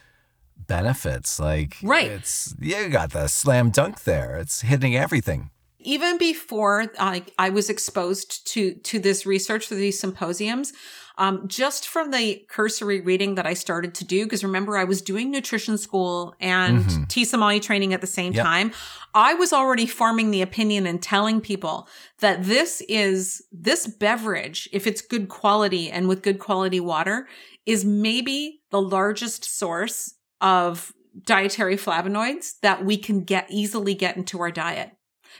benefits, 0.57 1.41
like 1.41 1.77
right. 1.83 2.11
it's 2.11 2.55
you 2.61 2.89
got 2.89 3.11
the 3.11 3.27
slam 3.27 3.71
dunk 3.71 4.05
there. 4.05 4.37
It's 4.37 4.61
hitting 4.61 4.97
everything 4.97 5.51
even 5.81 6.19
before 6.19 6.87
I, 6.99 7.23
I 7.39 7.51
was 7.51 7.71
exposed 7.71 8.47
to 8.49 8.75
to 8.75 8.99
this 8.99 9.25
research 9.25 9.69
through 9.69 9.79
these 9.79 9.99
symposiums 9.99 10.73
um, 11.19 11.49
just 11.49 11.89
from 11.89 12.13
the 12.13 12.45
cursory 12.49 13.01
reading 13.01 13.35
that 13.35 13.45
I 13.45 13.55
started 13.55 13.95
to 13.97 14.05
do, 14.05 14.25
because 14.25 14.45
remember 14.45 14.79
I 14.79 14.85
was 14.85 15.03
doing 15.03 15.31
nutrition 15.31 15.77
school 15.77 16.35
and 16.41 16.85
mm-hmm. 16.85 17.05
tea 17.05 17.25
sommelier 17.25 17.61
training 17.61 17.93
at 17.93 18.01
the 18.01 18.07
same 18.07 18.33
yep. 18.33 18.45
time. 18.45 18.73
I 19.15 19.35
was 19.35 19.53
already 19.53 19.87
forming 19.87 20.31
the 20.31 20.43
opinion 20.43 20.87
and 20.87 21.03
telling 21.03 21.41
people 21.41 21.89
that 22.21 22.45
this 22.45 22.83
is 22.89 23.43
this 23.51 23.87
beverage, 23.87 24.69
if 24.73 24.87
it's 24.87 25.01
good 25.01 25.29
quality 25.29 25.91
and 25.91 26.07
with 26.07 26.23
good 26.23 26.39
quality 26.39 26.79
water, 26.79 27.29
is 27.67 27.85
maybe 27.85 28.63
the 28.71 28.81
largest 28.81 29.45
source 29.45 30.15
of 30.41 30.93
dietary 31.27 31.77
flavonoids 31.77 32.61
that 32.63 32.85
we 32.85 32.97
can 32.97 33.25
get 33.25 33.47
easily 33.51 33.93
get 33.93 34.17
into 34.17 34.41
our 34.41 34.53
diet 34.53 34.93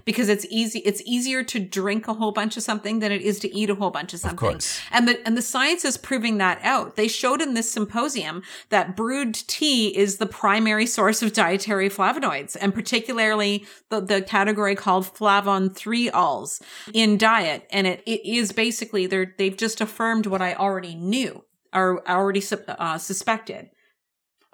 because 0.05 0.29
it's 0.29 0.47
easy 0.51 0.81
it's 0.81 1.03
easier 1.05 1.43
to 1.45 1.59
drink 1.59 2.09
a 2.09 2.15
whole 2.15 2.33
bunch 2.33 2.57
of 2.57 2.63
something 2.63 2.99
than 2.99 3.13
it 3.13 3.23
is 3.23 3.39
to 3.41 3.55
eat 3.55 3.71
a 3.71 3.75
whole 3.75 3.91
bunch 3.91 4.15
of 4.15 4.21
something. 4.21 4.49
Of 4.49 4.53
course. 4.53 4.81
and 4.91 5.09
the 5.09 5.27
and 5.27 5.37
the 5.37 5.43
science 5.43 5.85
is 5.85 5.97
proving 5.97 6.39
that 6.39 6.59
out. 6.63 6.97
They 6.97 7.09
showed 7.09 7.41
in 7.41 7.55
this 7.55 7.71
symposium 7.71 8.43
that 8.71 8.97
brewed 8.97 9.35
tea 9.35 9.97
is 9.97 10.19
the 10.19 10.27
primary 10.27 10.87
source 10.87 11.23
of 11.23 11.33
dietary 11.33 11.89
flavonoids 11.89 12.57
and 12.61 12.75
particularly 12.75 13.67
the, 13.91 14.01
the 14.01 14.23
category 14.23 14.75
called 14.75 15.05
flavan-3-ols 15.05 16.63
in 16.93 17.19
diet 17.19 17.67
and 17.71 17.87
it, 17.87 18.03
it 18.07 18.25
is 18.25 18.53
basically 18.53 19.07
they're 19.07 19.35
they've 19.39 19.57
just 19.57 19.81
affirmed 19.81 20.27
what 20.27 20.43
I 20.43 20.55
already 20.55 20.95
knew 20.95 21.45
or 21.73 22.09
already 22.09 22.43
uh, 22.69 22.99
suspected. 22.99 23.71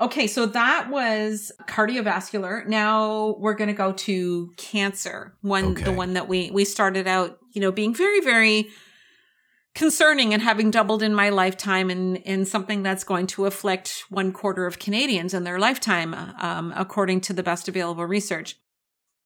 Okay, 0.00 0.26
so 0.26 0.46
that 0.46 0.90
was 0.90 1.52
cardiovascular. 1.68 2.66
Now 2.66 3.36
we're 3.38 3.54
going 3.54 3.68
to 3.68 3.74
go 3.74 3.92
to 3.92 4.52
cancer. 4.56 5.36
One 5.40 5.72
okay. 5.72 5.84
the 5.84 5.92
one 5.92 6.14
that 6.14 6.28
we 6.28 6.50
we 6.50 6.64
started 6.64 7.06
out, 7.06 7.38
you 7.52 7.60
know, 7.60 7.70
being 7.70 7.94
very 7.94 8.20
very 8.20 8.70
concerning 9.74 10.32
and 10.32 10.42
having 10.42 10.70
doubled 10.70 11.02
in 11.02 11.14
my 11.14 11.30
lifetime 11.30 11.90
and 11.90 12.16
in 12.18 12.44
something 12.44 12.82
that's 12.82 13.04
going 13.04 13.26
to 13.26 13.46
afflict 13.46 14.04
one 14.08 14.32
quarter 14.32 14.66
of 14.66 14.78
Canadians 14.78 15.34
in 15.34 15.44
their 15.44 15.58
lifetime, 15.58 16.14
um, 16.40 16.72
according 16.76 17.20
to 17.20 17.32
the 17.32 17.42
best 17.42 17.68
available 17.68 18.06
research. 18.06 18.56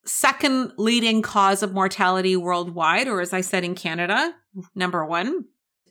Second 0.07 0.73
leading 0.79 1.21
cause 1.21 1.63
of 1.63 1.75
mortality 1.75 2.35
worldwide, 2.35 3.09
or 3.09 3.21
as 3.21 3.35
I 3.35 3.43
said 3.43 3.63
in 3.63 3.75
Canada, 3.75 4.33
number 4.75 5.05
one, 5.05 5.45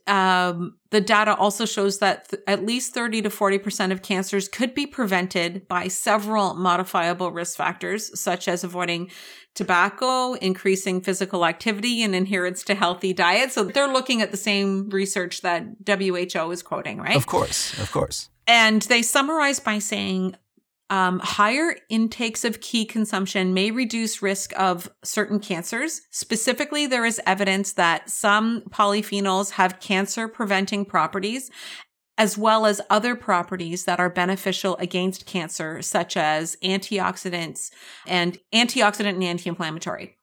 um, 0.07 0.77
the 0.89 1.01
data 1.01 1.35
also 1.35 1.65
shows 1.65 1.99
that 1.99 2.29
th- 2.29 2.41
at 2.47 2.65
least 2.65 2.93
30 2.93 3.23
to 3.23 3.29
40% 3.29 3.91
of 3.91 4.01
cancers 4.01 4.47
could 4.47 4.73
be 4.73 4.85
prevented 4.85 5.67
by 5.67 5.87
several 5.87 6.53
modifiable 6.53 7.31
risk 7.31 7.57
factors, 7.57 8.17
such 8.19 8.47
as 8.47 8.63
avoiding 8.63 9.11
tobacco, 9.53 10.33
increasing 10.35 11.01
physical 11.01 11.45
activity, 11.45 12.03
and 12.03 12.15
adherence 12.15 12.63
to 12.63 12.75
healthy 12.75 13.11
diet. 13.11 13.51
So 13.51 13.63
they're 13.63 13.91
looking 13.91 14.21
at 14.21 14.31
the 14.31 14.37
same 14.37 14.89
research 14.89 15.41
that 15.41 15.65
WHO 15.85 16.51
is 16.51 16.63
quoting, 16.63 16.99
right? 16.99 17.15
Of 17.15 17.25
course, 17.25 17.77
of 17.79 17.91
course. 17.91 18.29
And 18.45 18.81
they 18.83 19.01
summarize 19.01 19.59
by 19.59 19.79
saying 19.79 20.35
um, 20.89 21.19
higher 21.19 21.75
intakes 21.89 22.45
of 22.45 22.61
key 22.61 22.85
consumption 22.85 23.53
may 23.53 23.71
reduce 23.71 24.21
risk 24.21 24.53
of 24.57 24.89
certain 25.03 25.39
cancers. 25.39 26.01
Specifically, 26.11 26.87
there 26.87 27.05
is 27.05 27.19
evidence 27.25 27.73
that 27.73 28.09
some 28.09 28.61
polyphenols 28.69 29.51
have 29.51 29.79
cancer 29.79 30.27
preventing 30.27 30.85
properties 30.85 31.51
as 32.17 32.37
well 32.37 32.65
as 32.65 32.81
other 32.89 33.15
properties 33.15 33.85
that 33.85 33.99
are 33.99 34.09
beneficial 34.09 34.75
against 34.77 35.27
cancer, 35.27 35.81
such 35.81 36.17
as 36.17 36.57
antioxidants 36.63 37.69
and 38.07 38.39
antioxidant 38.53 39.09
and 39.09 39.23
anti-inflammatory. 39.23 40.17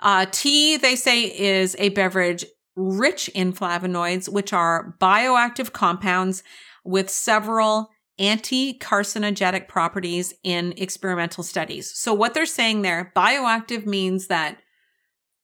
Uh, 0.00 0.26
tea, 0.30 0.76
they 0.76 0.96
say, 0.96 1.24
is 1.24 1.76
a 1.78 1.90
beverage 1.90 2.46
rich 2.76 3.28
in 3.28 3.52
flavonoids, 3.52 4.28
which 4.28 4.52
are 4.52 4.96
bioactive 5.00 5.72
compounds 5.72 6.42
with 6.84 7.10
several 7.10 7.90
anti-carcinogenic 8.18 9.66
properties 9.68 10.34
in 10.42 10.72
experimental 10.76 11.42
studies. 11.42 11.90
So 11.94 12.14
what 12.14 12.34
they're 12.34 12.46
saying 12.46 12.82
there, 12.82 13.12
bioactive 13.16 13.86
means 13.86 14.28
that 14.28 14.58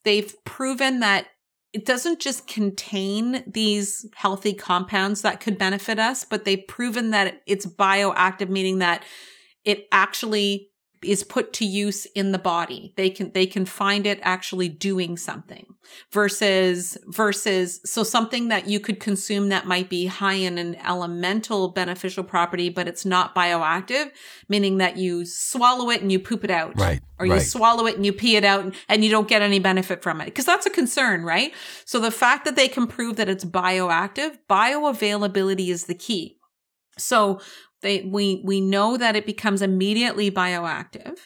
they've 0.04 0.32
proven 0.44 1.00
that 1.00 1.26
it 1.72 1.84
doesn't 1.84 2.20
just 2.20 2.46
contain 2.46 3.44
these 3.46 4.06
healthy 4.14 4.54
compounds 4.54 5.22
that 5.22 5.40
could 5.40 5.58
benefit 5.58 5.98
us, 5.98 6.24
but 6.24 6.44
they've 6.44 6.66
proven 6.66 7.10
that 7.10 7.42
it's 7.46 7.66
bioactive, 7.66 8.48
meaning 8.48 8.78
that 8.78 9.04
it 9.64 9.86
actually 9.92 10.69
is 11.02 11.24
put 11.24 11.52
to 11.54 11.64
use 11.64 12.06
in 12.14 12.32
the 12.32 12.38
body. 12.38 12.92
They 12.96 13.08
can, 13.10 13.32
they 13.32 13.46
can 13.46 13.64
find 13.64 14.06
it 14.06 14.18
actually 14.22 14.68
doing 14.68 15.16
something 15.16 15.66
versus, 16.12 16.98
versus, 17.06 17.80
so 17.84 18.02
something 18.02 18.48
that 18.48 18.68
you 18.68 18.80
could 18.80 19.00
consume 19.00 19.48
that 19.48 19.66
might 19.66 19.88
be 19.88 20.06
high 20.06 20.34
in 20.34 20.58
an 20.58 20.76
elemental 20.76 21.68
beneficial 21.68 22.22
property, 22.22 22.68
but 22.68 22.86
it's 22.86 23.06
not 23.06 23.34
bioactive, 23.34 24.10
meaning 24.48 24.78
that 24.78 24.98
you 24.98 25.24
swallow 25.24 25.88
it 25.90 26.02
and 26.02 26.12
you 26.12 26.18
poop 26.18 26.44
it 26.44 26.50
out. 26.50 26.78
Right. 26.78 27.00
Or 27.18 27.26
you 27.26 27.32
right. 27.32 27.42
swallow 27.42 27.86
it 27.86 27.96
and 27.96 28.04
you 28.04 28.12
pee 28.12 28.36
it 28.36 28.44
out 28.44 28.64
and, 28.64 28.74
and 28.88 29.04
you 29.04 29.10
don't 29.10 29.28
get 29.28 29.42
any 29.42 29.58
benefit 29.58 30.02
from 30.02 30.20
it. 30.20 30.34
Cause 30.34 30.44
that's 30.46 30.66
a 30.66 30.70
concern, 30.70 31.22
right? 31.22 31.52
So 31.84 31.98
the 31.98 32.10
fact 32.10 32.44
that 32.44 32.56
they 32.56 32.68
can 32.68 32.86
prove 32.86 33.16
that 33.16 33.28
it's 33.28 33.44
bioactive, 33.44 34.38
bioavailability 34.48 35.68
is 35.68 35.84
the 35.84 35.94
key. 35.94 36.36
So 36.98 37.40
they, 37.82 38.02
we, 38.02 38.42
we 38.44 38.60
know 38.60 38.96
that 38.96 39.16
it 39.16 39.26
becomes 39.26 39.62
immediately 39.62 40.30
bioactive. 40.30 41.16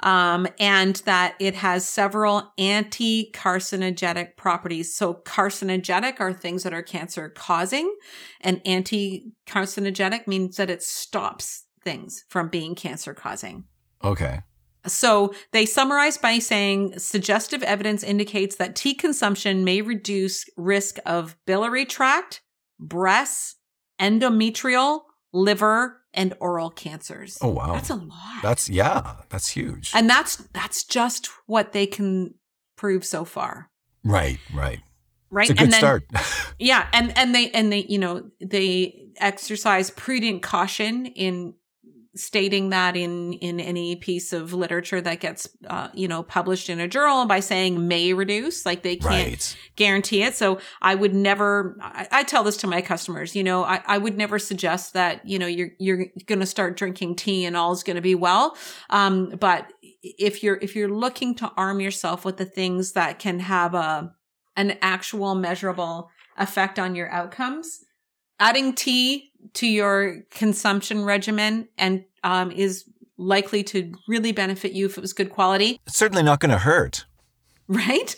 Um, 0.00 0.48
and 0.58 0.96
that 1.04 1.36
it 1.38 1.54
has 1.54 1.88
several 1.88 2.52
anti-carcinogenic 2.58 4.36
properties. 4.36 4.92
So 4.96 5.14
carcinogenic 5.14 6.18
are 6.18 6.32
things 6.32 6.64
that 6.64 6.74
are 6.74 6.82
cancer 6.82 7.28
causing 7.28 7.94
and 8.40 8.60
anti-carcinogenic 8.66 10.26
means 10.26 10.56
that 10.56 10.70
it 10.70 10.82
stops 10.82 11.66
things 11.84 12.24
from 12.28 12.48
being 12.48 12.74
cancer 12.74 13.14
causing. 13.14 13.62
Okay. 14.02 14.40
So 14.88 15.32
they 15.52 15.64
summarize 15.66 16.18
by 16.18 16.40
saying 16.40 16.98
suggestive 16.98 17.62
evidence 17.62 18.02
indicates 18.02 18.56
that 18.56 18.74
tea 18.74 18.94
consumption 18.94 19.62
may 19.62 19.82
reduce 19.82 20.46
risk 20.56 20.98
of 21.06 21.36
biliary 21.46 21.84
tract, 21.86 22.42
breast, 22.80 23.56
endometrial, 24.00 25.02
liver, 25.32 26.02
and 26.14 26.34
oral 26.40 26.70
cancers. 26.70 27.38
Oh 27.40 27.48
wow. 27.48 27.72
That's 27.72 27.90
a 27.90 27.96
lot. 27.96 28.42
That's 28.42 28.68
yeah, 28.68 29.16
that's 29.28 29.48
huge. 29.48 29.90
And 29.94 30.08
that's 30.08 30.36
that's 30.52 30.84
just 30.84 31.28
what 31.46 31.72
they 31.72 31.86
can 31.86 32.34
prove 32.76 33.04
so 33.04 33.24
far. 33.24 33.70
Right, 34.04 34.38
right. 34.52 34.80
Right. 35.30 35.48
It's 35.48 35.50
a 35.50 35.54
good 35.54 35.64
and 35.64 35.72
then, 35.72 35.78
start. 35.78 36.04
yeah, 36.58 36.86
and 36.92 37.16
and 37.16 37.34
they 37.34 37.50
and 37.50 37.72
they 37.72 37.84
you 37.84 37.98
know, 37.98 38.30
they 38.40 39.08
exercise 39.16 39.90
prudent 39.90 40.42
caution 40.42 41.06
in 41.06 41.54
stating 42.14 42.70
that 42.70 42.94
in 42.96 43.32
in 43.34 43.58
any 43.58 43.96
piece 43.96 44.32
of 44.34 44.52
literature 44.52 45.00
that 45.00 45.18
gets 45.20 45.48
uh, 45.68 45.88
you 45.94 46.06
know 46.06 46.22
published 46.22 46.68
in 46.68 46.78
a 46.78 46.86
journal 46.86 47.24
by 47.24 47.40
saying 47.40 47.88
may 47.88 48.12
reduce 48.12 48.66
like 48.66 48.82
they 48.82 48.96
can't 48.96 49.28
Right. 49.30 49.56
guarantee 49.76 50.22
it 50.22 50.34
so 50.34 50.58
i 50.82 50.94
would 50.94 51.14
never 51.14 51.76
I, 51.80 52.08
I 52.12 52.22
tell 52.24 52.44
this 52.44 52.58
to 52.58 52.66
my 52.66 52.82
customers 52.82 53.34
you 53.34 53.42
know 53.42 53.64
I, 53.64 53.80
I 53.86 53.96
would 53.96 54.18
never 54.18 54.38
suggest 54.38 54.92
that 54.92 55.26
you 55.26 55.38
know 55.38 55.46
you're 55.46 55.70
you're 55.78 56.06
going 56.26 56.40
to 56.40 56.46
start 56.46 56.76
drinking 56.76 57.16
tea 57.16 57.46
and 57.46 57.56
all 57.56 57.72
is 57.72 57.82
going 57.82 57.96
to 57.96 58.02
be 58.02 58.14
well 58.14 58.56
um 58.90 59.30
but 59.40 59.66
if 60.02 60.42
you're 60.42 60.58
if 60.60 60.76
you're 60.76 60.90
looking 60.90 61.34
to 61.36 61.50
arm 61.56 61.80
yourself 61.80 62.24
with 62.26 62.36
the 62.36 62.44
things 62.44 62.92
that 62.92 63.18
can 63.18 63.38
have 63.40 63.74
a 63.74 64.12
an 64.56 64.76
actual 64.82 65.34
measurable 65.34 66.10
effect 66.36 66.78
on 66.78 66.94
your 66.94 67.10
outcomes 67.10 67.78
adding 68.38 68.74
tea 68.74 69.30
to 69.54 69.66
your 69.66 70.22
consumption 70.30 71.04
regimen 71.04 71.68
and 71.78 72.04
um, 72.24 72.50
is 72.50 72.84
likely 73.18 73.62
to 73.64 73.92
really 74.08 74.32
benefit 74.32 74.72
you 74.72 74.86
if 74.86 74.96
it 74.98 75.00
was 75.00 75.12
good 75.12 75.30
quality 75.30 75.78
It's 75.86 75.96
certainly 75.98 76.22
not 76.22 76.40
going 76.40 76.50
to 76.50 76.58
hurt. 76.58 77.04
right? 77.68 78.16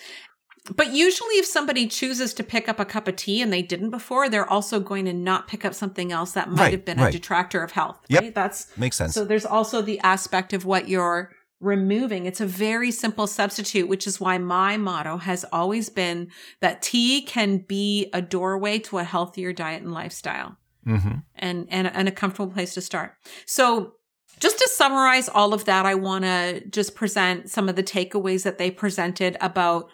But 0.75 0.95
usually, 0.95 1.35
if 1.35 1.45
somebody 1.45 1.87
chooses 1.87 2.33
to 2.35 2.43
pick 2.43 2.71
up 2.71 2.81
a 2.81 2.87
cup 2.87 3.07
of 3.07 3.16
tea 3.16 3.43
and 3.43 3.52
they 3.52 3.61
didn't 3.61 3.90
before, 3.90 4.31
they're 4.31 4.49
also 4.49 4.81
going 4.81 5.04
to 5.04 5.12
not 5.12 5.47
pick 5.47 5.62
up 5.62 5.75
something 5.75 6.11
else 6.11 6.33
that 6.33 6.49
might 6.50 6.59
Right, 6.62 6.73
have 6.73 6.85
been 6.87 6.99
a 6.99 7.12
detractor 7.12 7.62
of 7.62 7.73
health. 7.73 7.99
Yep. 8.09 8.23
Right? 8.23 8.35
That's 8.35 8.75
Makes 8.78 8.97
sense. 8.97 9.12
so. 9.12 9.26
There's 9.26 9.45
also 9.45 9.83
the 9.83 10.00
aspect 10.00 10.54
of 10.54 10.64
what 10.64 10.88
you're 10.88 11.33
removing. 11.61 12.25
It's 12.25 12.40
a 12.40 12.47
very 12.47 12.90
simple 12.90 13.26
substitute, 13.26 13.88
which 13.88 14.07
is 14.07 14.19
why 14.21 14.38
my 14.38 14.78
motto 14.78 15.19
has 15.19 15.45
always 15.52 15.90
been 15.90 16.28
that 16.61 16.81
tea 16.81 17.21
can 17.21 17.59
be 17.59 18.09
a 18.14 18.23
doorway 18.23 18.78
to 18.81 18.97
a 18.99 19.04
healthier 19.04 19.52
diet 19.52 19.83
and 19.83 19.93
lifestyle 19.93 20.57
hmm 20.85 21.17
and 21.37 21.67
and 21.71 21.87
and 21.87 22.09
a 22.09 22.12
comfortable 22.12 22.53
place 22.53 22.75
to 22.75 22.81
start. 22.81 23.12
So 23.47 23.95
just 24.41 24.59
to 24.59 24.69
summarize 24.73 25.29
all 25.29 25.55
of 25.55 25.64
that, 25.67 25.87
I 25.87 25.95
want 25.95 26.25
to 26.25 26.62
just 26.69 26.95
present 26.95 27.50
some 27.50 27.69
of 27.69 27.76
the 27.76 27.83
takeaways 27.83 28.43
that 28.43 28.59
they 28.59 28.71
presented 28.71 29.37
about 29.41 29.88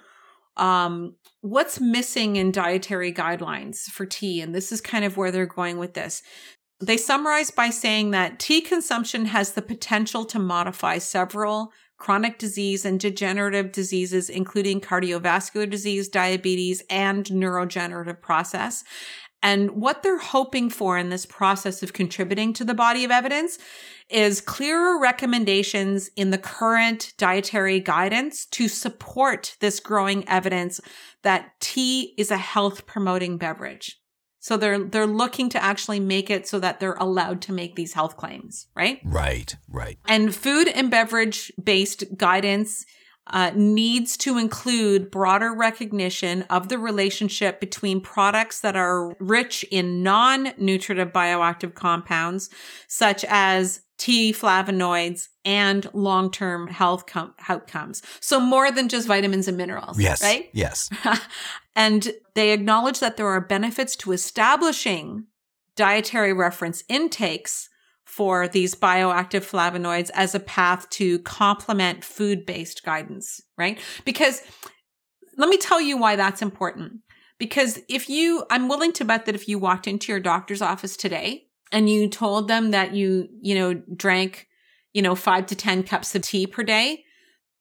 um, 0.57 1.17
what's 1.41 1.81
missing 1.81 2.37
in 2.37 2.53
dietary 2.53 3.13
guidelines 3.13 3.85
for 3.85 4.07
tea. 4.07 4.41
And 4.41 4.55
this 4.55 4.73
is 4.73 4.81
kind 4.81 5.05
of 5.05 5.17
where 5.17 5.31
they're 5.31 5.47
going 5.47 5.79
with 5.79 5.95
this. 5.95 6.23
They 6.81 6.97
summarize 6.97 7.51
by 7.51 7.71
saying 7.71 8.13
that 8.13 8.39
tea 8.39 8.63
consumption 8.63 9.27
has 9.27 9.53
the 9.53 9.63
potential 9.63 10.25
to 10.27 10.39
modify 10.39 10.99
several 10.99 11.73
chronic 11.99 12.39
disease 12.39 12.87
and 12.87 12.99
degenerative 12.99 13.73
diseases, 13.73 14.31
including 14.31 14.81
cardiovascular 14.81 15.69
disease, 15.69 16.09
diabetes, 16.09 16.83
and 16.89 17.27
neurodegenerative 17.27 18.23
process. 18.23 18.83
And 19.43 19.71
what 19.71 20.03
they're 20.03 20.19
hoping 20.19 20.69
for 20.69 20.99
in 20.99 21.09
this 21.09 21.25
process 21.25 21.83
of 21.83 21.93
contributing 21.93 22.53
to 22.55 22.65
the 22.65 22.75
body 22.75 23.05
of 23.05 23.11
evidence 23.11 23.59
is 24.11 24.41
clearer 24.41 25.01
recommendations 25.01 26.11
in 26.17 26.31
the 26.31 26.39
current 26.39 27.15
dietary 27.17 27.81
guidance 27.81 28.45
to 28.47 28.69
support 28.69 29.57
this 29.61 29.81
growing 29.81 30.29
evidence 30.29 30.81
that 31.23 31.53
tea 31.61 32.15
is 32.19 32.31
a 32.31 32.37
health 32.37 32.87
promoting 32.87 33.39
beverage. 33.39 33.99
So 34.41 34.57
they're 34.57 34.83
they're 34.83 35.07
looking 35.07 35.51
to 35.51 35.63
actually 35.63 36.01
make 36.01 36.31
it 36.31 36.49
so 36.49 36.59
that 36.61 36.81
they're 36.81 36.95
allowed 36.95 37.43
to 37.43 37.53
make 37.53 37.77
these 37.77 37.93
health 37.93 38.17
claims, 38.17 38.69
right? 38.75 39.01
Right, 39.05 39.55
right. 39.69 39.99
And 40.09 40.35
food 40.35 40.67
and 40.69 40.91
beverage 40.91 41.53
based 41.63 42.17
guidance 42.17 42.87
uh, 43.27 43.53
needs 43.55 44.17
to 44.17 44.39
include 44.39 45.11
broader 45.11 45.55
recognition 45.55 46.43
of 46.45 46.69
the 46.69 46.79
relationship 46.79 47.61
between 47.61 48.01
products 48.01 48.61
that 48.61 48.77
are 48.77 49.15
rich 49.21 49.65
in 49.71 50.03
non 50.03 50.53
nutritive 50.59 51.13
bioactive 51.13 51.75
compounds, 51.75 52.51
such 52.89 53.25
as 53.29 53.83
tea 53.99 54.33
flavonoids 54.33 55.29
and 55.45 55.89
long 55.93 56.31
term 56.31 56.67
health 56.67 57.07
com- 57.07 57.35
outcomes. 57.49 58.03
So, 58.21 58.41
more 58.41 58.71
than 58.71 58.89
just 58.89 59.07
vitamins 59.07 59.47
and 59.47 59.57
minerals. 59.57 60.01
Yes. 60.01 60.23
Right? 60.23 60.51
Yes. 60.53 60.91
and 61.77 62.13
they 62.35 62.53
acknowledge 62.53 63.01
that 63.01 63.17
there 63.17 63.29
are 63.29 63.41
benefits 63.41 63.95
to 63.97 64.13
establishing 64.13 65.27
dietary 65.77 66.33
reference 66.33 66.85
intakes 66.89 67.70
for 68.11 68.49
these 68.49 68.75
bioactive 68.75 69.49
flavonoids 69.49 70.11
as 70.15 70.35
a 70.35 70.41
path 70.41 70.91
to 70.91 71.21
complement 71.21 72.03
food 72.05 72.45
based 72.45 72.83
guidance, 72.85 73.41
right? 73.57 73.79
Because 74.05 74.43
let 75.37 75.49
me 75.49 75.57
tell 75.57 75.81
you 75.81 75.97
why 75.97 76.17
that's 76.17 76.43
important. 76.43 77.03
Because 77.39 77.79
if 77.89 78.09
you, 78.11 78.45
I'm 78.51 78.69
willing 78.69 78.93
to 78.95 79.05
bet 79.05 79.27
that 79.27 79.37
if 79.37 79.49
you 79.49 79.61
walked 79.61 79.87
into 79.87 80.11
your 80.11 80.21
doctor's 80.21 80.61
office 80.61 80.97
today 80.97 81.45
and 81.71 81.89
you 81.89 82.09
told 82.09 82.49
them 82.49 82.73
that 82.73 82.95
you, 82.95 83.29
you 83.41 83.55
know, 83.55 83.75
drank, 83.97 84.49
you 84.93 85.03
know, 85.03 85.15
five 85.15 85.47
to 85.47 85.55
10 85.55 85.85
cups 85.85 86.13
of 86.17 86.23
tea 86.23 86.49
per 86.49 86.65
day, 86.65 87.05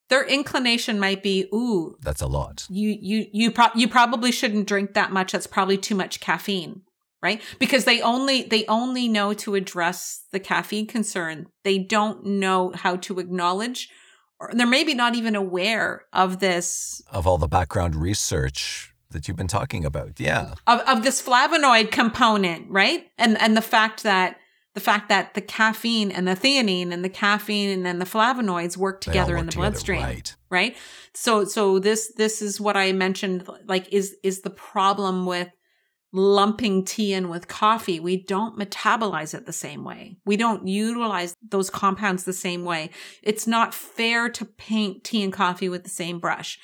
their 0.10 0.26
inclination 0.26 1.00
might 1.00 1.22
be, 1.22 1.48
ooh, 1.54 1.96
That's 2.02 2.22
a 2.22 2.28
lot. 2.28 2.66
you 2.72 2.98
you 3.00 3.28
you 3.32 3.52
pro- 3.52 3.76
you 3.76 3.88
probably 3.88 4.32
shouldn't 4.32 4.68
drink 4.68 4.96
that 4.96 5.12
much 5.12 5.32
that's 5.32 5.46
probably 5.46 5.78
too 5.78 5.94
much 5.94 6.20
caffeine 6.20 6.82
right 7.22 7.42
because 7.60 7.86
they 7.86 8.02
only 8.02 8.44
they 8.44 8.66
only 8.68 9.08
know 9.08 9.34
to 9.34 9.56
address 9.56 10.24
the 10.32 10.40
caffeine 10.40 10.88
concern 10.88 11.48
they 11.64 11.78
don't 11.78 12.26
know 12.26 12.72
how 12.76 12.96
to 12.96 13.20
acknowledge 13.20 13.90
or 14.40 14.52
they're 14.54 14.66
maybe 14.68 14.94
not 14.94 15.16
even 15.16 15.36
aware 15.36 16.06
of 16.14 16.40
this 16.40 17.02
Of 17.12 17.28
all 17.28 17.38
the 17.38 17.48
background 17.48 17.96
research 17.96 18.94
that 19.12 19.28
you've 19.28 19.36
been 19.36 19.48
talking 19.48 19.84
about. 19.84 20.20
Yeah. 20.20 20.54
of, 20.68 20.80
of 20.82 21.04
this 21.04 21.22
flavonoid 21.22 21.92
component 21.92 22.70
right 22.70 23.08
and 23.18 23.40
and 23.42 23.58
the 23.58 23.62
fact 23.62 24.04
that 24.04 24.38
the 24.76 24.80
fact 24.80 25.10
that 25.10 25.34
the 25.34 25.42
caffeine 25.42 26.12
and 26.12 26.28
the 26.28 26.36
theanine 26.36 26.94
and 26.94 27.04
the 27.04 27.10
caffeine 27.10 27.70
and 27.72 27.86
then 27.86 28.00
the 28.00 28.06
flavonoids 28.06 28.78
work 28.78 29.02
together 29.02 29.34
work 29.34 29.40
in 29.42 29.46
the 29.48 29.52
together, 29.52 29.72
bloodstream 29.72 30.02
Right. 30.04 30.36
right 30.50 30.78
so 31.14 31.44
so 31.44 31.80
this 31.80 32.14
this 32.16 32.42
is 32.42 32.62
what 32.62 32.78
i 32.78 32.92
mentioned 32.94 33.46
like 33.66 33.92
is 33.92 34.16
is 34.24 34.42
the 34.42 34.52
problem 34.52 35.26
with 35.26 35.50
lumping 36.12 36.84
tea 36.84 37.14
in 37.14 37.30
with 37.30 37.48
coffee 37.48 38.00
we 38.00 38.24
don't 38.24 38.58
metabolize 38.58 39.34
it 39.34 39.46
the 39.46 39.54
same 39.54 39.84
way 39.84 40.18
we 40.26 40.36
don't 40.36 40.68
utilize 40.68 41.36
those 41.48 41.70
compounds 41.70 42.24
the 42.24 42.34
same 42.34 42.66
way 42.66 42.90
it's 43.22 43.46
not 43.46 43.76
fair 43.76 44.28
to 44.28 44.44
paint 44.44 45.04
tea 45.04 45.24
and 45.24 45.34
coffee 45.34 45.70
with 45.70 45.84
the 45.84 45.90
same 45.90 46.20
brush 46.20 46.58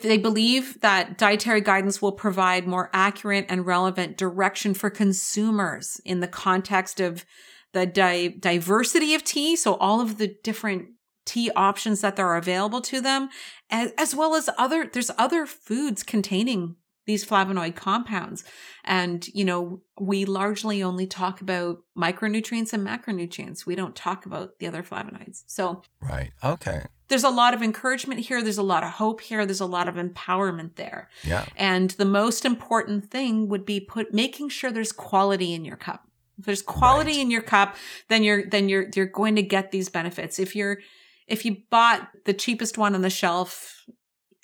they 0.00 0.18
believe 0.18 0.80
that 0.82 1.16
dietary 1.16 1.60
guidance 1.60 2.02
will 2.02 2.12
provide 2.12 2.66
more 2.66 2.90
accurate 2.92 3.46
and 3.48 3.66
relevant 3.66 4.18
direction 4.18 4.74
for 4.74 4.90
consumers 4.90 6.00
in 6.04 6.20
the 6.20 6.28
context 6.28 7.00
of 7.00 7.24
the 7.72 7.86
di- 7.86 8.28
diversity 8.28 9.14
of 9.14 9.24
tea. 9.24 9.56
So 9.56 9.74
all 9.76 10.00
of 10.00 10.18
the 10.18 10.34
different 10.44 10.88
tea 11.24 11.50
options 11.56 12.02
that 12.02 12.20
are 12.20 12.36
available 12.36 12.80
to 12.82 13.00
them, 13.00 13.30
as, 13.70 13.92
as 13.96 14.14
well 14.14 14.34
as 14.34 14.50
other, 14.58 14.88
there's 14.90 15.10
other 15.18 15.46
foods 15.46 16.02
containing 16.02 16.76
these 17.06 17.24
flavonoid 17.24 17.74
compounds. 17.76 18.44
And, 18.84 19.26
you 19.28 19.44
know, 19.44 19.80
we 20.00 20.24
largely 20.24 20.82
only 20.82 21.06
talk 21.06 21.40
about 21.40 21.78
micronutrients 21.96 22.72
and 22.72 22.86
macronutrients. 22.86 23.64
We 23.64 23.74
don't 23.76 23.94
talk 23.96 24.26
about 24.26 24.58
the 24.58 24.66
other 24.66 24.82
flavonoids. 24.82 25.44
So 25.46 25.82
Right. 26.00 26.32
Okay. 26.44 26.82
there's 27.08 27.24
a 27.24 27.30
lot 27.30 27.54
of 27.54 27.62
encouragement 27.62 28.20
here. 28.20 28.42
There's 28.42 28.58
a 28.58 28.62
lot 28.62 28.82
of 28.82 28.90
hope 28.90 29.20
here. 29.20 29.46
There's 29.46 29.60
a 29.60 29.66
lot 29.66 29.88
of 29.88 29.94
empowerment 29.94 30.74
there. 30.74 31.08
Yeah. 31.24 31.46
And 31.56 31.90
the 31.90 32.04
most 32.04 32.44
important 32.44 33.10
thing 33.10 33.48
would 33.48 33.64
be 33.64 33.78
put 33.80 34.12
making 34.12 34.48
sure 34.50 34.70
there's 34.72 34.92
quality 34.92 35.54
in 35.54 35.64
your 35.64 35.76
cup. 35.76 36.02
If 36.38 36.44
there's 36.44 36.62
quality 36.62 37.12
Right. 37.12 37.20
in 37.20 37.30
your 37.30 37.42
cup, 37.42 37.76
then 38.08 38.22
you're 38.22 38.44
then 38.50 38.68
you're 38.68 38.86
you're 38.94 39.06
going 39.06 39.36
to 39.36 39.42
get 39.42 39.70
these 39.70 39.88
benefits. 39.88 40.38
If 40.38 40.54
you're 40.56 40.78
if 41.26 41.44
you 41.44 41.58
bought 41.70 42.08
the 42.24 42.34
cheapest 42.34 42.76
one 42.76 42.94
on 42.94 43.00
the 43.02 43.10
shelf, 43.10 43.84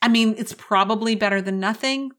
I 0.00 0.08
mean, 0.08 0.34
it's 0.38 0.54
probably 0.54 1.14
better 1.16 1.42
than 1.42 1.60
nothing, 1.60 2.10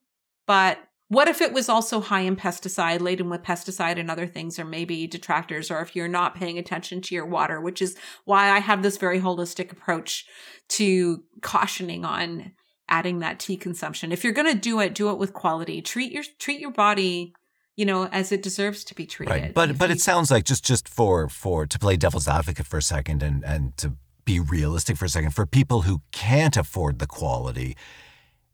but 0.46 0.80
what 1.14 1.28
if 1.28 1.42
it 1.42 1.54
was 1.54 1.70
also 1.70 2.00
high 2.00 2.22
in 2.22 2.36
pesticide, 2.36 3.00
laden 3.00 3.30
with 3.30 3.44
pesticide 3.44 4.00
and 4.00 4.10
other 4.10 4.26
things, 4.26 4.58
or 4.58 4.66
maybe 4.66 5.06
detractors, 5.06 5.70
or 5.70 5.80
if 5.82 5.96
you're 5.96 6.08
not 6.08 6.34
paying 6.34 6.58
attention 6.58 7.02
to 7.02 7.16
your 7.16 7.26
water, 7.26 7.62
which 7.62 7.82
is 7.82 7.96
why 8.26 8.50
I 8.50 8.60
have 8.60 8.82
this 8.82 8.98
very 8.98 9.20
holistic 9.20 9.72
approach 9.72 10.26
to 10.70 11.24
cautioning 11.42 12.04
on 12.04 12.54
adding 12.90 13.20
that 13.20 13.40
tea 13.40 13.58
consumption. 13.58 14.12
If 14.12 14.24
you're 14.24 14.34
going 14.34 14.52
to 14.52 14.60
do 14.60 14.80
it, 14.80 14.96
do 14.96 15.10
it 15.12 15.18
with 15.18 15.34
quality. 15.34 15.82
Treat 15.82 16.12
your 16.12 16.24
treat 16.40 16.60
your 16.60 16.72
body, 16.72 17.34
you 17.76 17.86
know, 17.86 18.08
as 18.08 18.32
it 18.32 18.42
deserves 18.42 18.84
to 18.86 18.96
be 18.96 19.06
treated. 19.06 19.32
Right. 19.32 19.54
But 19.54 19.78
but 19.78 19.92
it 19.92 20.02
sounds 20.02 20.32
like 20.32 20.46
just 20.46 20.66
just 20.66 20.90
for 20.90 21.30
for 21.30 21.66
to 21.68 21.80
play 21.80 21.96
devil's 21.96 22.28
advocate 22.28 22.66
for 22.66 22.78
a 22.78 22.82
second 22.82 23.22
and 23.22 23.44
and 23.46 23.78
to 23.78 23.94
be 24.26 24.40
realistic 24.40 24.98
for 24.98 25.06
a 25.06 25.10
second 25.10 25.32
for 25.32 25.46
people 25.46 25.82
who 25.82 26.02
can't 26.12 26.58
afford 26.58 27.00
the 27.00 27.08
quality, 27.08 27.76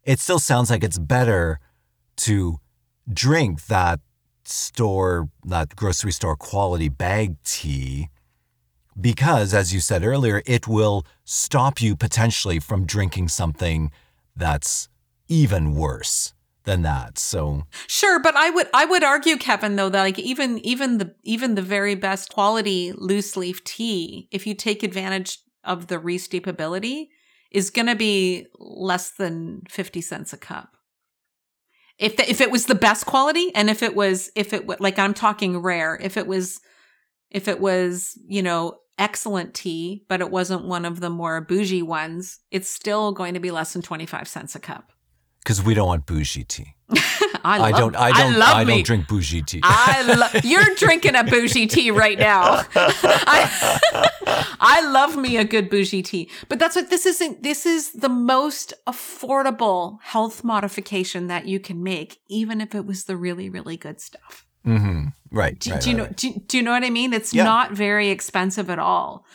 it 0.04 0.20
still 0.20 0.40
sounds 0.40 0.70
like 0.70 0.84
it's 0.84 0.98
better 0.98 1.60
to 2.20 2.60
drink 3.12 3.66
that 3.68 4.00
store 4.46 5.30
that 5.46 5.76
grocery 5.76 6.12
store 6.12 6.36
quality 6.36 6.90
bag 6.90 7.36
tea 7.44 8.10
because 9.00 9.54
as 9.54 9.74
you 9.74 9.80
said 9.80 10.04
earlier 10.04 10.42
it 10.46 10.68
will 10.68 11.06
stop 11.24 11.82
you 11.82 11.96
potentially 11.96 12.60
from 12.60 12.86
drinking 12.86 13.28
something 13.28 13.92
that's 14.36 14.90
even 15.28 15.76
worse 15.76 16.34
than 16.70 16.82
that. 16.84 17.18
So 17.18 17.66
Sure, 17.88 18.20
but 18.20 18.36
I 18.36 18.50
would 18.50 18.68
I 18.74 18.86
would 18.86 19.04
argue, 19.04 19.38
Kevin, 19.38 19.76
though, 19.76 19.90
that 19.90 20.02
like 20.02 20.20
even 20.20 20.60
even 20.60 20.98
the 20.98 21.16
even 21.24 21.56
the 21.56 21.62
very 21.62 21.96
best 21.96 22.34
quality 22.34 22.94
loose 22.96 23.38
leaf 23.38 23.64
tea, 23.64 24.28
if 24.32 24.46
you 24.46 24.54
take 24.54 24.84
advantage 24.84 25.40
of 25.64 25.88
the 25.88 25.98
resteepability, 25.98 27.08
is 27.52 27.70
going 27.70 27.88
to 27.88 27.96
be 27.96 28.48
less 28.60 29.12
than 29.12 29.64
fifty 29.70 30.02
cents 30.02 30.34
a 30.34 30.38
cup. 30.38 30.76
If 32.00 32.16
the, 32.16 32.30
if 32.30 32.40
it 32.42 32.50
was 32.50 32.66
the 32.66 32.76
best 32.76 33.06
quality, 33.06 33.54
and 33.54 33.70
if 33.70 33.84
it 33.84 33.96
was 33.96 34.32
if 34.36 34.54
it 34.54 34.68
like 34.80 34.98
I'm 34.98 35.14
talking 35.14 35.58
rare, 35.58 35.98
if 36.02 36.18
it 36.18 36.26
was 36.28 36.62
if 37.30 37.48
it 37.48 37.60
was 37.60 38.18
you 38.28 38.42
know 38.42 38.78
excellent 38.98 39.54
tea, 39.54 40.06
but 40.08 40.22
it 40.22 40.32
wasn't 40.32 40.66
one 40.66 40.86
of 40.86 41.00
the 41.00 41.10
more 41.10 41.42
bougie 41.42 41.82
ones, 41.82 42.40
it's 42.52 42.70
still 42.70 43.12
going 43.12 43.34
to 43.34 43.40
be 43.40 43.52
less 43.52 43.74
than 43.74 43.82
twenty 43.82 44.06
five 44.06 44.28
cents 44.28 44.56
a 44.56 44.60
cup. 44.60 44.92
because 45.44 45.62
we 45.62 45.74
don't 45.74 45.88
want 45.88 46.06
bougie 46.06 46.44
tea. 46.46 46.74
I, 47.44 47.60
I 47.60 47.72
don't. 47.72 47.96
I 47.96 48.12
don't. 48.12 48.38
love 48.38 48.56
I, 48.56 48.64
don't 48.64 48.86
drink 48.86 49.08
bougie 49.08 49.42
tea. 49.42 49.62
I 49.64 50.02
lo- 50.34 50.42
you're 50.44 50.76
drinking 50.76 51.16
a 51.16 51.24
bougie 51.24 51.68
tea 51.68 51.92
right 51.92 52.18
now. 52.18 52.64
I, 52.76 54.50
I 54.60 54.82
love 54.92 55.16
me 55.18 55.38
a 55.38 55.44
good 55.44 55.70
bougie 55.70 56.04
tea, 56.04 56.30
but 56.48 56.60
that's 56.60 56.76
what 56.76 56.90
this 56.90 57.06
isn't. 57.06 57.44
This 57.44 57.66
is 57.66 57.92
the 57.94 58.10
most 58.10 58.74
affordable 58.88 60.00
health 60.02 60.44
modification 60.44 61.28
that 61.28 61.46
you 61.48 61.60
can 61.60 61.84
make, 61.84 62.20
even 62.30 62.62
if 62.62 62.76
it 62.76 62.86
was 62.86 63.06
the 63.06 63.16
really, 63.18 63.50
really 63.50 63.78
good 63.78 64.00
stuff. 64.02 64.46
hmm 64.64 65.06
Right. 65.32 65.60
Do, 65.60 65.72
right, 65.72 65.82
do 65.82 65.90
you 65.92 65.96
know? 65.98 66.04
right. 66.06 66.16
Do, 66.18 66.34
do 66.48 66.58
you 66.58 66.64
know 66.64 66.72
what 66.72 66.84
I 66.84 66.90
mean? 66.90 67.14
It's 67.14 67.34
Yeah. 67.34 67.44
not 67.44 67.72
very 67.74 68.10
expensive 68.10 68.70
at 68.70 68.80
all, 68.80 69.26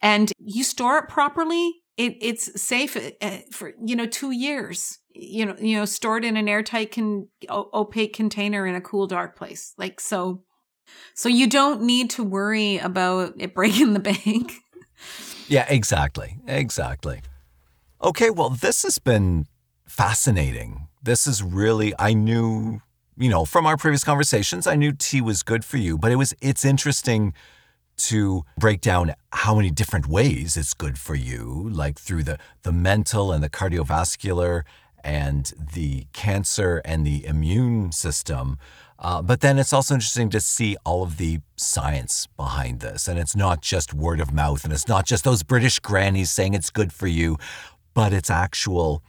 and 0.00 0.32
you 0.38 0.64
store 0.64 0.98
it 0.98 1.08
properly. 1.08 1.74
It, 1.98 2.16
it's 2.20 2.60
safe 2.60 2.96
uh, 3.22 3.38
for 3.52 3.72
you 3.84 3.96
know 3.96 4.06
two 4.06 4.30
years. 4.30 4.98
You 5.18 5.46
know, 5.46 5.56
you 5.58 5.76
know, 5.76 5.84
stored 5.84 6.24
in 6.24 6.36
an 6.36 6.48
airtight, 6.48 6.96
o- 6.98 7.70
opaque 7.72 8.14
container 8.14 8.66
in 8.66 8.74
a 8.74 8.80
cool, 8.80 9.06
dark 9.06 9.36
place. 9.36 9.74
Like 9.78 10.00
so, 10.00 10.42
so 11.14 11.28
you 11.28 11.48
don't 11.48 11.82
need 11.82 12.10
to 12.10 12.22
worry 12.24 12.78
about 12.78 13.34
it 13.38 13.54
breaking 13.54 13.92
the 13.94 14.00
bank. 14.00 14.52
Yeah. 15.48 15.66
Exactly. 15.68 16.38
Exactly. 16.48 17.20
Okay. 18.02 18.30
Well, 18.30 18.50
this 18.50 18.82
has 18.82 18.98
been 18.98 19.46
fascinating. 19.86 20.88
This 21.02 21.26
is 21.26 21.42
really. 21.42 21.92
I 21.98 22.14
knew. 22.14 22.80
You 23.18 23.30
know, 23.30 23.44
from 23.44 23.64
our 23.64 23.76
previous 23.76 24.04
conversations, 24.04 24.66
I 24.66 24.74
knew 24.74 24.92
tea 24.92 25.20
was 25.22 25.42
good 25.42 25.64
for 25.64 25.76
you, 25.76 25.96
but 25.98 26.10
it 26.12 26.16
was. 26.16 26.34
It's 26.40 26.64
interesting 26.64 27.32
to 27.96 28.44
break 28.58 28.80
down 28.80 29.14
how 29.32 29.54
many 29.54 29.70
different 29.70 30.06
ways 30.06 30.56
it's 30.56 30.74
good 30.74 30.98
for 30.98 31.14
you, 31.14 31.68
like 31.70 31.98
through 31.98 32.24
the 32.24 32.38
the 32.62 32.72
mental 32.72 33.32
and 33.32 33.42
the 33.42 33.50
cardiovascular 33.50 34.62
and 35.06 35.52
the 35.72 36.04
cancer 36.12 36.82
and 36.84 37.06
the 37.06 37.24
immune 37.24 37.92
system. 37.92 38.58
Uh, 38.98 39.22
but 39.22 39.40
then 39.40 39.56
it's 39.56 39.72
also 39.72 39.94
interesting 39.94 40.28
to 40.30 40.40
see 40.40 40.76
all 40.84 41.04
of 41.04 41.16
the 41.16 41.38
science 41.56 42.26
behind 42.36 42.80
this. 42.80 43.06
And 43.06 43.16
it's 43.16 43.36
not 43.36 43.62
just 43.62 43.94
word 43.94 44.20
of 44.20 44.32
mouth 44.32 44.64
and 44.64 44.72
it's 44.72 44.88
not 44.88 45.06
just 45.06 45.22
those 45.22 45.44
British 45.44 45.78
grannies 45.78 46.32
saying 46.32 46.54
it's 46.54 46.70
good 46.70 46.92
for 46.92 47.06
you, 47.06 47.38
but 47.94 48.12
it's 48.12 48.30
actual, 48.30 49.00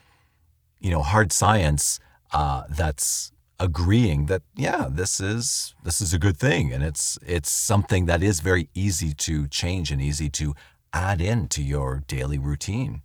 you 0.80 0.92
know, 0.92 1.02
hard 1.02 1.32
science 1.32 2.00
uh, 2.32 2.64
that's 2.70 3.32
agreeing 3.60 4.28
that 4.28 4.44
yeah 4.56 4.86
this 4.88 5.20
is 5.20 5.74
this 5.84 6.00
is 6.00 6.14
a 6.14 6.20
good 6.20 6.38
thing 6.38 6.72
and 6.72 6.84
it's 6.84 7.18
it's 7.26 7.50
something 7.50 8.06
that 8.06 8.22
is 8.22 8.40
very 8.40 8.70
easy 8.76 9.16
to 9.16 9.48
change 9.48 9.90
and 9.90 10.00
easy 10.00 10.30
to 10.30 10.54
add 10.94 11.20
into 11.20 11.64
your 11.64 12.04
daily 12.08 12.38
routine 12.38 13.02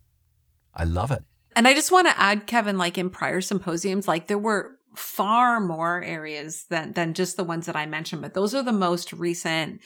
i 0.75 0.85
love 0.85 1.11
it 1.11 1.25
And 1.55 1.69
I 1.69 1.75
just 1.75 1.93
want 1.93 2.09
to 2.09 2.19
add, 2.21 2.47
Kevin, 2.47 2.79
like 2.79 2.99
in 2.99 3.11
prior 3.11 3.41
symposiums, 3.41 4.09
like 4.09 4.27
there 4.27 4.39
were 4.39 4.79
far 4.95 5.59
more 5.61 6.03
areas 6.03 6.65
than 6.69 6.93
than 6.93 7.15
just 7.15 7.37
the 7.37 7.45
ones 7.45 7.67
that 7.67 7.77
I 7.77 7.87
mentioned, 7.87 8.23
but 8.23 8.35
those 8.35 8.55
are 8.55 8.63
the 8.63 8.73
most 8.73 9.13
recent 9.13 9.81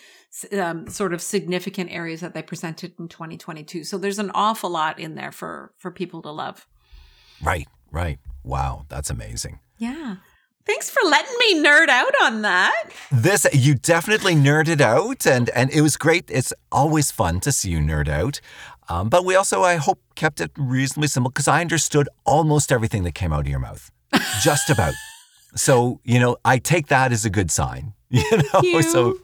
um, 0.58 0.88
sort 0.88 1.12
of 1.12 1.22
significant 1.22 1.90
areas 1.92 2.20
that 2.20 2.34
they 2.34 2.42
presented 2.42 2.94
in 2.98 3.08
2022. 3.08 3.84
So 3.84 3.98
there's 3.98 4.18
an 4.18 4.30
awful 4.34 4.70
lot 4.70 4.98
in 4.98 5.14
there 5.14 5.32
for 5.32 5.72
for 5.78 5.90
people 5.90 6.22
to 6.22 6.30
love. 6.30 6.66
right 7.42 7.68
right 7.92 8.18
wow 8.42 8.84
that's 8.88 9.10
amazing 9.10 9.60
Yeah. 9.78 10.16
Thanks 10.66 10.90
for 10.90 11.00
letting 11.08 11.36
me 11.38 11.62
nerd 11.62 11.88
out 11.88 12.12
on 12.24 12.42
that. 12.42 12.90
This 13.12 13.46
you 13.52 13.76
definitely 13.76 14.34
nerded 14.34 14.80
out, 14.80 15.24
and 15.24 15.48
and 15.50 15.70
it 15.70 15.80
was 15.80 15.96
great. 15.96 16.24
It's 16.28 16.52
always 16.72 17.12
fun 17.12 17.38
to 17.40 17.52
see 17.52 17.70
you 17.70 17.78
nerd 17.78 18.08
out, 18.08 18.40
um, 18.88 19.08
but 19.08 19.24
we 19.24 19.34
also 19.34 19.62
I 19.62 19.76
hope 19.76 20.00
kept 20.14 20.40
it 20.40 20.50
reasonably 20.56 21.08
simple 21.08 21.30
because 21.30 21.48
I 21.48 21.60
understood 21.60 22.08
almost 22.24 22.70
everything 22.72 23.02
that 23.04 23.14
came 23.14 23.32
out 23.32 23.40
of 23.40 23.48
your 23.48 23.58
mouth, 23.58 23.90
just 24.42 24.70
about. 24.70 24.94
so 25.54 26.00
you 26.04 26.18
know 26.20 26.36
I 26.44 26.58
take 26.58 26.86
that 26.88 27.12
as 27.12 27.24
a 27.24 27.30
good 27.30 27.50
sign. 27.50 27.92
You 28.08 28.22
know, 28.36 28.60
you. 28.62 28.82
so 28.82 29.18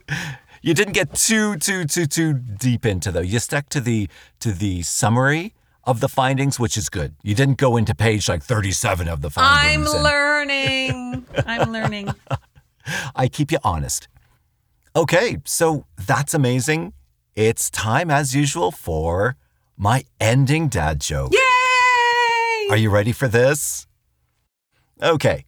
you 0.60 0.74
didn't 0.74 0.94
get 0.94 1.14
too 1.14 1.56
too 1.56 1.84
too 1.84 2.06
too 2.06 2.32
deep 2.34 2.84
into 2.84 3.12
though. 3.12 3.20
You 3.20 3.38
stuck 3.38 3.68
to 3.70 3.80
the 3.80 4.08
to 4.40 4.50
the 4.52 4.82
summary 4.82 5.54
of 5.84 6.00
the 6.00 6.08
findings, 6.08 6.58
which 6.58 6.76
is 6.76 6.88
good. 6.88 7.14
You 7.22 7.34
didn't 7.36 7.58
go 7.58 7.76
into 7.76 7.94
page 7.94 8.28
like 8.28 8.42
thirty 8.42 8.72
seven 8.72 9.06
of 9.08 9.20
the 9.22 9.30
findings. 9.30 9.88
I'm 9.88 9.94
and- 9.94 10.04
learning. 10.04 11.26
I'm 11.46 11.72
learning. 11.72 12.08
I 13.14 13.28
keep 13.28 13.52
you 13.52 13.58
honest. 13.62 14.08
Okay, 14.96 15.38
so 15.44 15.86
that's 15.96 16.34
amazing. 16.34 16.92
It's 17.34 17.70
time, 17.70 18.10
as 18.10 18.34
usual, 18.34 18.70
for 18.72 19.36
my 19.82 20.04
ending 20.20 20.68
dad 20.68 21.00
joke. 21.00 21.32
Yay! 21.32 22.68
Are 22.70 22.76
you 22.76 22.88
ready 22.88 23.10
for 23.10 23.26
this? 23.26 23.88
Okay. 25.02 25.44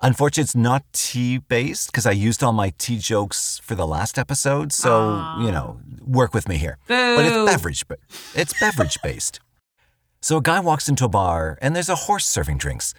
Unfortunately, 0.00 0.42
it's 0.42 0.56
not 0.56 0.82
tea 0.92 1.38
based 1.38 1.92
because 1.92 2.04
I 2.04 2.10
used 2.10 2.42
all 2.42 2.52
my 2.52 2.72
tea 2.78 2.98
jokes 2.98 3.60
for 3.62 3.76
the 3.76 3.86
last 3.86 4.18
episode. 4.18 4.72
So, 4.72 4.92
Aw. 4.92 5.40
you 5.46 5.52
know, 5.52 5.78
work 6.04 6.34
with 6.34 6.48
me 6.48 6.56
here. 6.56 6.78
Boo. 6.88 7.14
But 7.16 7.24
it's 7.26 7.52
beverage, 7.52 7.86
ba- 7.86 7.98
it's 8.34 8.58
beverage 8.58 8.98
based. 9.04 9.38
So 10.20 10.38
a 10.38 10.42
guy 10.42 10.58
walks 10.58 10.88
into 10.88 11.04
a 11.04 11.08
bar 11.08 11.56
and 11.62 11.76
there's 11.76 11.88
a 11.88 11.94
horse 11.94 12.26
serving 12.26 12.58
drinks. 12.58 12.92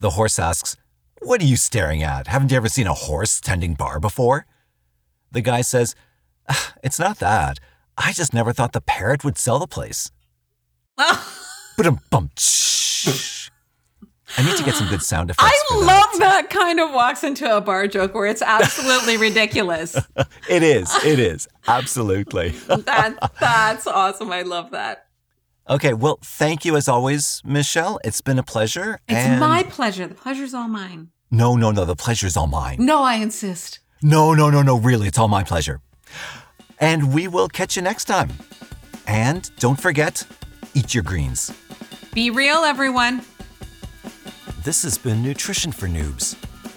The 0.00 0.10
horse 0.10 0.40
asks, 0.40 0.76
What 1.22 1.40
are 1.40 1.46
you 1.46 1.56
staring 1.56 2.02
at? 2.02 2.26
Haven't 2.26 2.50
you 2.50 2.56
ever 2.56 2.68
seen 2.68 2.88
a 2.88 2.94
horse 2.94 3.40
tending 3.40 3.74
bar 3.74 4.00
before? 4.00 4.44
The 5.30 5.40
guy 5.40 5.60
says, 5.60 5.94
"Ah, 6.48 6.74
It's 6.82 6.98
not 6.98 7.20
that. 7.20 7.60
I 7.96 8.12
just 8.12 8.34
never 8.34 8.52
thought 8.52 8.72
the 8.72 8.80
parrot 8.80 9.24
would 9.24 9.38
sell 9.38 9.58
the 9.58 9.66
place. 9.66 10.10
But 11.76 11.92
bum 12.08 12.30
I 14.36 14.42
need 14.42 14.56
to 14.56 14.64
get 14.64 14.74
some 14.74 14.88
good 14.88 15.02
sound 15.02 15.30
effects. 15.30 15.50
I 15.70 15.76
love 15.76 16.18
that 16.18 16.50
kind 16.50 16.80
of 16.80 16.92
walks 16.92 17.22
into 17.24 17.56
a 17.56 17.60
bar 17.60 17.86
joke 17.86 18.14
where 18.14 18.26
it's 18.26 18.42
absolutely 18.42 19.16
ridiculous. 19.16 19.96
It 20.48 20.62
is. 20.62 20.94
It 21.04 21.18
is. 21.18 21.48
Absolutely. 21.66 22.50
That 22.66 23.16
that's 23.40 23.86
awesome. 23.86 24.30
I 24.30 24.42
love 24.42 24.70
that. 24.72 25.06
Okay. 25.68 25.94
Well, 25.94 26.18
thank 26.22 26.64
you 26.64 26.76
as 26.76 26.86
always, 26.88 27.40
Michelle. 27.44 27.98
It's 28.04 28.20
been 28.20 28.38
a 28.38 28.42
pleasure. 28.42 29.00
It's 29.08 29.16
and- 29.16 29.40
my 29.40 29.62
pleasure. 29.62 30.06
The 30.06 30.14
pleasure's 30.14 30.52
all 30.54 30.68
mine. 30.68 31.08
No, 31.30 31.56
no, 31.56 31.70
no. 31.70 31.84
The 31.84 31.96
pleasure's 31.96 32.36
all 32.36 32.46
mine. 32.46 32.76
No, 32.78 33.02
I 33.02 33.14
insist. 33.14 33.80
No, 34.02 34.34
no, 34.34 34.50
no, 34.50 34.62
no. 34.62 34.78
Really, 34.78 35.08
it's 35.08 35.18
all 35.18 35.28
my 35.28 35.42
pleasure. 35.42 35.80
And 36.80 37.14
we 37.14 37.28
will 37.28 37.48
catch 37.48 37.76
you 37.76 37.82
next 37.82 38.04
time. 38.04 38.30
And 39.06 39.50
don't 39.58 39.80
forget, 39.80 40.26
eat 40.74 40.94
your 40.94 41.02
greens. 41.02 41.52
Be 42.14 42.30
real, 42.30 42.64
everyone. 42.64 43.22
This 44.62 44.82
has 44.82 44.96
been 44.96 45.22
Nutrition 45.22 45.72
for 45.72 45.88
Noobs. 45.88 46.36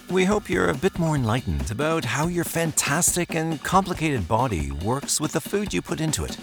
We 0.10 0.26
hope 0.26 0.50
you're 0.50 0.70
a 0.70 0.74
bit 0.74 0.98
more 0.98 1.16
enlightened 1.16 1.70
about 1.70 2.06
how 2.06 2.28
your 2.28 2.44
fantastic 2.44 3.36
and 3.36 3.62
complicated 3.64 4.28
body 4.28 4.72
works 4.72 5.20
with 5.20 5.34
the 5.34 5.42
food 5.42 5.74
you 5.74 5.82
put 5.82 6.00
into 6.02 6.24
it. 6.24 6.38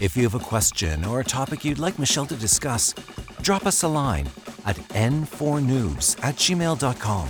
If 0.00 0.16
you 0.16 0.24
have 0.24 0.34
a 0.34 0.38
question 0.38 1.04
or 1.04 1.20
a 1.20 1.24
topic 1.24 1.64
you'd 1.64 1.78
like 1.78 1.98
Michelle 1.98 2.26
to 2.26 2.36
discuss, 2.36 2.92
drop 3.40 3.66
us 3.66 3.82
a 3.82 3.88
line 3.88 4.28
at 4.66 4.76
n4noobs 4.90 6.22
at 6.24 6.34
gmail.com. 6.36 7.28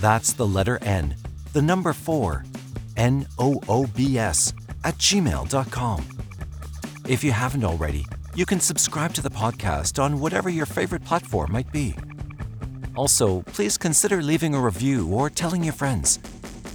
That's 0.00 0.32
the 0.32 0.46
letter 0.46 0.78
N, 0.82 1.14
the 1.52 1.62
number 1.62 1.92
4, 1.92 2.44
N 2.96 3.26
O 3.38 3.60
O 3.68 3.86
B 3.86 4.18
S, 4.18 4.52
at 4.84 4.96
gmail.com. 4.96 6.04
If 7.08 7.24
you 7.24 7.32
haven't 7.32 7.64
already, 7.64 8.06
you 8.34 8.46
can 8.46 8.60
subscribe 8.60 9.12
to 9.14 9.22
the 9.22 9.30
podcast 9.30 10.02
on 10.02 10.20
whatever 10.20 10.48
your 10.48 10.66
favorite 10.66 11.04
platform 11.04 11.52
might 11.52 11.70
be. 11.72 11.94
Also, 12.96 13.42
please 13.42 13.76
consider 13.78 14.22
leaving 14.22 14.54
a 14.54 14.60
review 14.60 15.08
or 15.08 15.30
telling 15.30 15.64
your 15.64 15.72
friends. 15.72 16.18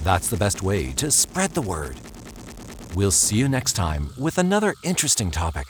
That's 0.04 0.30
the 0.30 0.38
best 0.38 0.62
way 0.64 0.92
to 0.94 1.12
spread 1.12 1.52
the 1.52 1.62
word. 1.62 1.98
We'll 2.96 3.12
see 3.12 3.38
you 3.38 3.48
next 3.48 3.74
time 3.74 4.10
with 4.18 4.38
another 4.38 4.74
interesting 4.84 5.32
topic. 5.32 5.66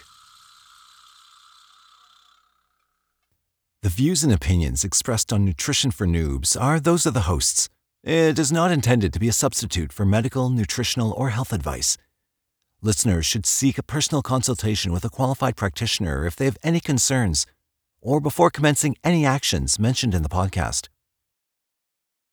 The 3.84 3.90
views 3.90 4.24
and 4.24 4.34
opinions 4.34 4.84
expressed 4.84 5.32
on 5.32 5.46
Nutrition 5.46 5.92
for 5.92 6.08
Noobs 6.08 6.60
are 6.60 6.80
those 6.80 7.06
of 7.06 7.14
the 7.14 7.22
hosts. 7.22 7.70
It 8.08 8.40
is 8.40 8.54
not 8.54 8.72
intended 8.72 9.12
to 9.12 9.20
be 9.20 9.28
a 9.28 9.34
substitute 9.34 9.92
for 9.92 10.06
medical, 10.06 10.50
nutritional, 10.50 11.12
or 11.18 11.32
health 11.32 11.52
advice. 11.52 11.98
Listeners 12.82 13.26
should 13.26 13.46
seek 13.46 13.78
a 13.78 13.84
personal 13.84 14.22
consultation 14.22 14.94
with 14.94 15.04
a 15.04 15.10
qualified 15.10 15.58
practitioner 15.58 16.26
if 16.26 16.34
they 16.34 16.46
have 16.46 16.58
any 16.64 16.80
concerns 16.80 17.46
or 18.02 18.22
before 18.22 18.50
commencing 18.50 18.96
any 19.04 19.26
actions 19.26 19.78
mentioned 19.78 20.16
in 20.16 20.24
the 20.24 20.30
podcast. 20.30 20.88